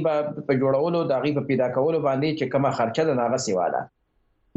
په 0.47 0.51
جوړولو 0.61 0.99
د 1.11 1.23
غي 1.25 1.31
په 1.37 1.41
پیدا 1.51 1.67
کولو 1.77 1.99
باندې 2.07 2.37
چې 2.37 2.51
کومه 2.55 2.69
خرچه 2.79 3.03
ده 3.09 3.13
ناغه 3.21 3.37
سیواله 3.45 3.81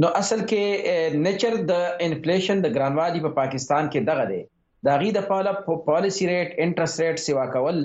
نو 0.04 0.08
اصل 0.22 0.40
کې 0.42 1.16
نیچر 1.26 1.56
د 1.70 1.74
انفلیشن 2.08 2.56
د 2.64 2.68
ګرانوالي 2.78 3.20
په 3.24 3.30
پا 3.38 3.38
پاکستان 3.40 3.84
کې 3.94 4.10
دغه 4.10 4.24
دی 4.32 4.40
د 4.88 5.00
غي 5.02 5.10
د 5.18 5.26
پاله 5.32 5.52
پالیسی 5.88 6.28
ریټ 6.32 6.48
انټرست 6.66 6.98
ریټ 7.06 7.18
سیوا 7.28 7.46
کول 7.56 7.82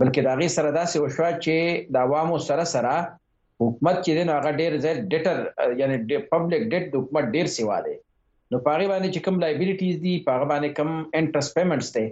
بلکې 0.02 0.28
دا 0.28 0.36
غي 0.42 0.48
سره 0.58 0.74
داسې 0.76 1.06
وشو 1.06 1.30
چې 1.46 1.90
د 1.96 2.08
عوامو 2.08 2.38
سره 2.48 2.64
سره 2.74 2.94
حکومت 3.66 3.96
چې 4.04 4.12
دین 4.18 4.30
هغه 4.34 4.50
ډیر 4.60 4.76
زیات 4.84 4.98
ډیټر 5.14 5.38
یعنی 5.82 5.96
د 6.12 6.20
پبلک 6.32 6.62
ډیټ 6.72 6.84
د 6.92 6.96
حکومت 7.04 7.26
ډیر 7.38 7.46
سیوا 7.56 7.78
دی 7.86 7.96
نو 8.54 8.60
پاره 8.66 8.86
باندې 8.92 9.08
چې 9.14 9.24
کوم 9.26 9.40
لایبیلیټیز 9.44 9.98
دي 10.04 10.14
پاره 10.30 10.48
باندې 10.52 10.78
کوم 10.80 10.94
انټرست 11.18 11.54
پیمنټس 11.58 11.90
دي 11.96 12.06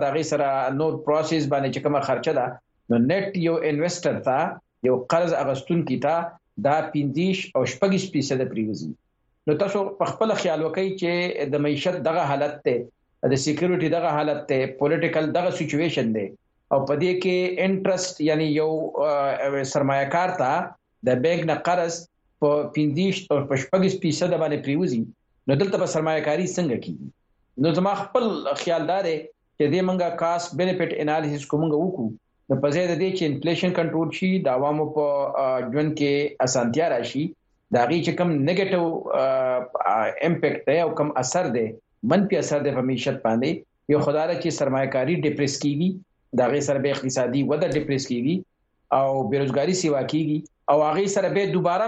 دا 0.00 0.06
هغه 0.12 0.22
سره 0.32 0.48
نو 0.78 0.86
پروسس 1.08 1.42
باندې 1.52 1.68
چې 1.74 1.80
کومه 1.84 2.00
خرچه 2.08 2.32
ده 2.38 2.46
نو 2.88 2.96
نت 3.10 3.26
یو 3.46 3.54
انویسټر 3.68 4.14
تا 4.28 4.38
یو 4.88 4.94
قرض 5.14 5.32
اغستون 5.42 5.78
کی 5.90 5.96
تا 6.06 6.14
دا 6.68 6.76
15 6.94 7.52
او 7.56 7.62
20% 7.68 8.42
پریوزي 8.54 8.90
نو 9.46 9.52
تاسو 9.62 9.78
په 10.02 10.14
خپل 10.14 10.28
خیال 10.42 10.60
وکړئ 10.62 10.88
چې 11.00 11.50
د 11.54 11.64
معیشت 11.68 11.94
دغه 12.10 12.24
حالت 12.32 12.54
ته 12.68 13.30
د 13.34 13.42
سکیورټي 13.44 13.88
دغه 13.96 14.16
حالت 14.18 14.40
ته 14.50 14.58
پولیټیکل 14.82 15.24
دغه 15.38 15.54
سچويشن 15.60 16.12
دی 16.18 16.26
او 16.72 16.78
په 16.90 16.94
دې 17.02 17.12
کې 17.22 17.68
انټرست 17.68 18.20
یعنی 18.32 18.50
یو 18.56 18.68
سرمایه‌کار 19.76 20.36
ته 20.44 20.52
د 21.10 21.20
بانک 21.26 21.46
نه 21.52 21.56
قرض 21.70 22.02
په 22.40 22.50
50 22.76 23.32
او 23.32 23.38
55 23.52 24.00
فیصد 24.02 24.32
باندې 24.42 24.58
پریوزي 24.68 25.00
نو 25.46 25.52
دلته 25.60 25.76
په 25.82 25.88
سرمایه‌کاري 25.94 26.46
څنګه 26.56 26.76
کیږي 26.86 27.08
نو 27.62 27.68
زما 27.80 27.92
خپل 28.02 28.24
خیالدار 28.62 29.04
چې 29.56 29.64
دې 29.72 29.80
منګه 29.90 30.08
کاس 30.22 30.42
بینیفټ 30.60 30.90
انالیسس 31.04 31.44
کومګه 31.50 31.78
وکړو 31.80 32.08
نو 32.48 32.54
په 32.64 32.68
ځای 32.74 32.84
د 32.88 32.94
دې 33.02 33.10
چې 33.16 33.22
انفلیشن 33.30 33.70
کنټرول 33.78 34.08
شي 34.18 34.28
د 34.48 34.58
عوامو 34.58 34.86
په 34.94 35.04
ژوند 35.70 35.90
کې 35.98 36.12
اسانتیا 36.48 36.86
راشي 36.94 37.24
دا 37.76 37.82
غي 37.90 37.98
چې 38.04 38.12
کم 38.18 38.28
نیگیټیو 38.46 38.86
امپیکټ 40.28 40.60
دی 40.68 40.76
او 40.84 40.90
کم 40.98 41.08
اثر 41.22 41.44
دی 41.56 41.64
منفي 42.10 42.34
اثر 42.42 42.58
دی 42.66 42.70
په 42.76 42.82
معیشت 42.90 43.16
باندې 43.26 43.50
یو 43.94 43.98
خدای 44.08 44.36
چې 44.42 44.50
سرمایه‌کاري 44.58 45.14
ډیپریس 45.28 45.54
کیږي 45.62 45.88
دا 46.40 46.44
غي 46.52 46.60
سره 46.68 46.78
به 46.84 46.90
اقتصادي 46.96 47.40
وده 47.50 47.66
ډیپریس 47.80 48.04
کیږي 48.10 48.34
او 49.00 49.08
بیروزګاری 49.30 49.74
سیوا 49.82 50.02
کیږي 50.14 50.38
او 50.70 50.82
هغه 50.82 51.06
سره 51.06 51.28
به 51.30 51.46
دوباره 51.54 51.86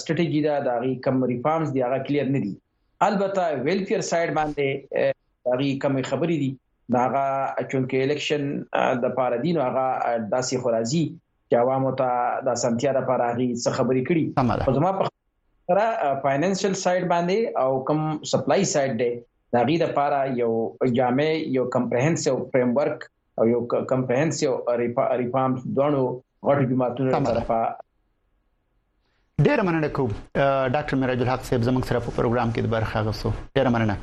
سټریټیجی 0.00 0.42
دا 0.48 0.56
داغي 0.68 0.94
کوم 1.06 1.18
ریفارمز 1.32 1.68
دی 1.74 1.80
هغه 1.86 1.98
کلیر 2.06 2.30
نه 2.36 2.40
دي 2.44 2.52
البته 3.08 3.44
ویلفیر 3.64 4.00
سایډ 4.10 4.30
باندې 4.38 5.10
داغي 5.48 5.68
کوم 5.82 5.96
خبرې 6.10 6.36
دي 6.42 6.50
داغه 6.96 7.26
چونکې 7.70 7.96
الیکشن 8.06 8.42
د 9.04 9.14
پاره 9.20 9.42
دین 9.44 9.56
هغه 9.66 9.84
داسې 10.32 10.64
خورازي 10.64 11.04
چې 11.10 11.66
عوامو 11.66 11.92
ته 12.02 12.48
د 12.48 12.58
سنتیا 12.64 12.96
لپاره 13.00 13.28
هغه 13.32 13.50
څه 13.52 13.78
خبرې 13.80 14.10
کړي 14.12 14.66
خو 14.70 14.76
زما 14.80 14.94
په 15.00 15.14
سره 15.70 15.84
فاینانشل 16.24 16.74
سایډ 16.84 17.04
باندې 17.12 17.38
او 17.64 17.70
کم 17.88 18.00
سپلای 18.32 18.62
سایډ 18.72 18.92
دی 19.02 19.08
دا 19.54 19.60
غي 19.70 19.76
د 19.82 19.88
لپاره 19.92 20.18
یو 20.40 20.50
جامع 20.98 21.24
یو 21.56 21.64
کمپریهنسیو 21.76 22.34
فریم 22.52 22.70
ورک 22.76 23.00
او 23.42 23.46
یو 23.52 23.60
کمپریهنسیو 23.90 24.52
ریفارم 25.22 25.52
دوانو 25.76 26.02
غټ 26.50 26.58
جماعتونو 26.74 27.10
طرفه 27.30 27.56
ډیر 29.48 29.58
مننه 29.70 29.88
کوم 29.98 30.10
ډاکټر 30.74 30.96
میراج 31.02 31.20
الحق 31.26 31.42
صاحب 31.50 31.62
زموږ 31.70 31.84
سره 31.92 32.02
په 32.06 32.16
پروګرام 32.20 32.48
کې 32.54 32.62
د 32.68 32.70
برخه 32.76 32.96
غوښتو 33.10 33.32
ډیر 33.60 33.70
مننه 33.78 33.98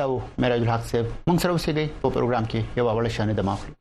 دا 0.00 0.04
و 0.16 0.18
میراج 0.46 0.66
الحق 0.66 0.88
صاحب 0.94 1.06
موږ 1.14 1.38
سره 1.42 1.52
اوسېږئ 1.56 1.86
په 2.02 2.16
پروګرام 2.18 2.44
کې 2.54 2.82
یو 2.82 2.88
اول 2.94 3.12
شانه 3.20 3.38
د 3.42 3.46
ماخلو 3.52 3.78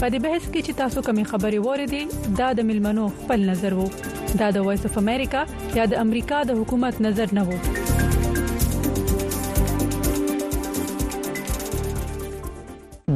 په 0.00 0.06
دې 0.12 0.18
بحث 0.26 0.44
کې 0.52 0.60
چې 0.66 0.72
تاسو 0.80 0.98
کومې 1.06 1.24
خبرې 1.30 1.60
وریدي 1.66 2.02
دا 2.40 2.48
د 2.58 2.60
ملمنو 2.68 3.04
خپل 3.18 3.38
نظر 3.50 3.72
وو 3.78 3.86
دا 4.40 4.48
د 4.56 4.66
وایس 4.68 4.82
اف 4.88 4.94
امریکا 5.02 5.40
یا 5.80 5.84
د 5.92 6.02
امریکا 6.04 6.38
د 6.50 6.60
حکومت 6.60 6.94
نظر 7.06 7.28
نه 7.36 7.42
وو 7.46 7.56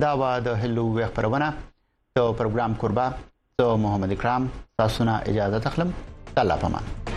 دا 0.07 0.13
و 0.23 0.33
د 0.49 0.59
هلو 0.63 0.87
خبرونه 1.11 1.49
ته 2.17 2.37
پروګرام 2.39 2.79
قربا 2.85 3.07
زه 3.61 3.83
محمد 3.85 4.13
اکرام 4.19 4.51
تاسو 4.83 5.11
نه 5.13 5.21
اجازه 5.35 5.59
تخلم 5.71 5.95
الله 6.43 6.65
پامان 6.67 7.17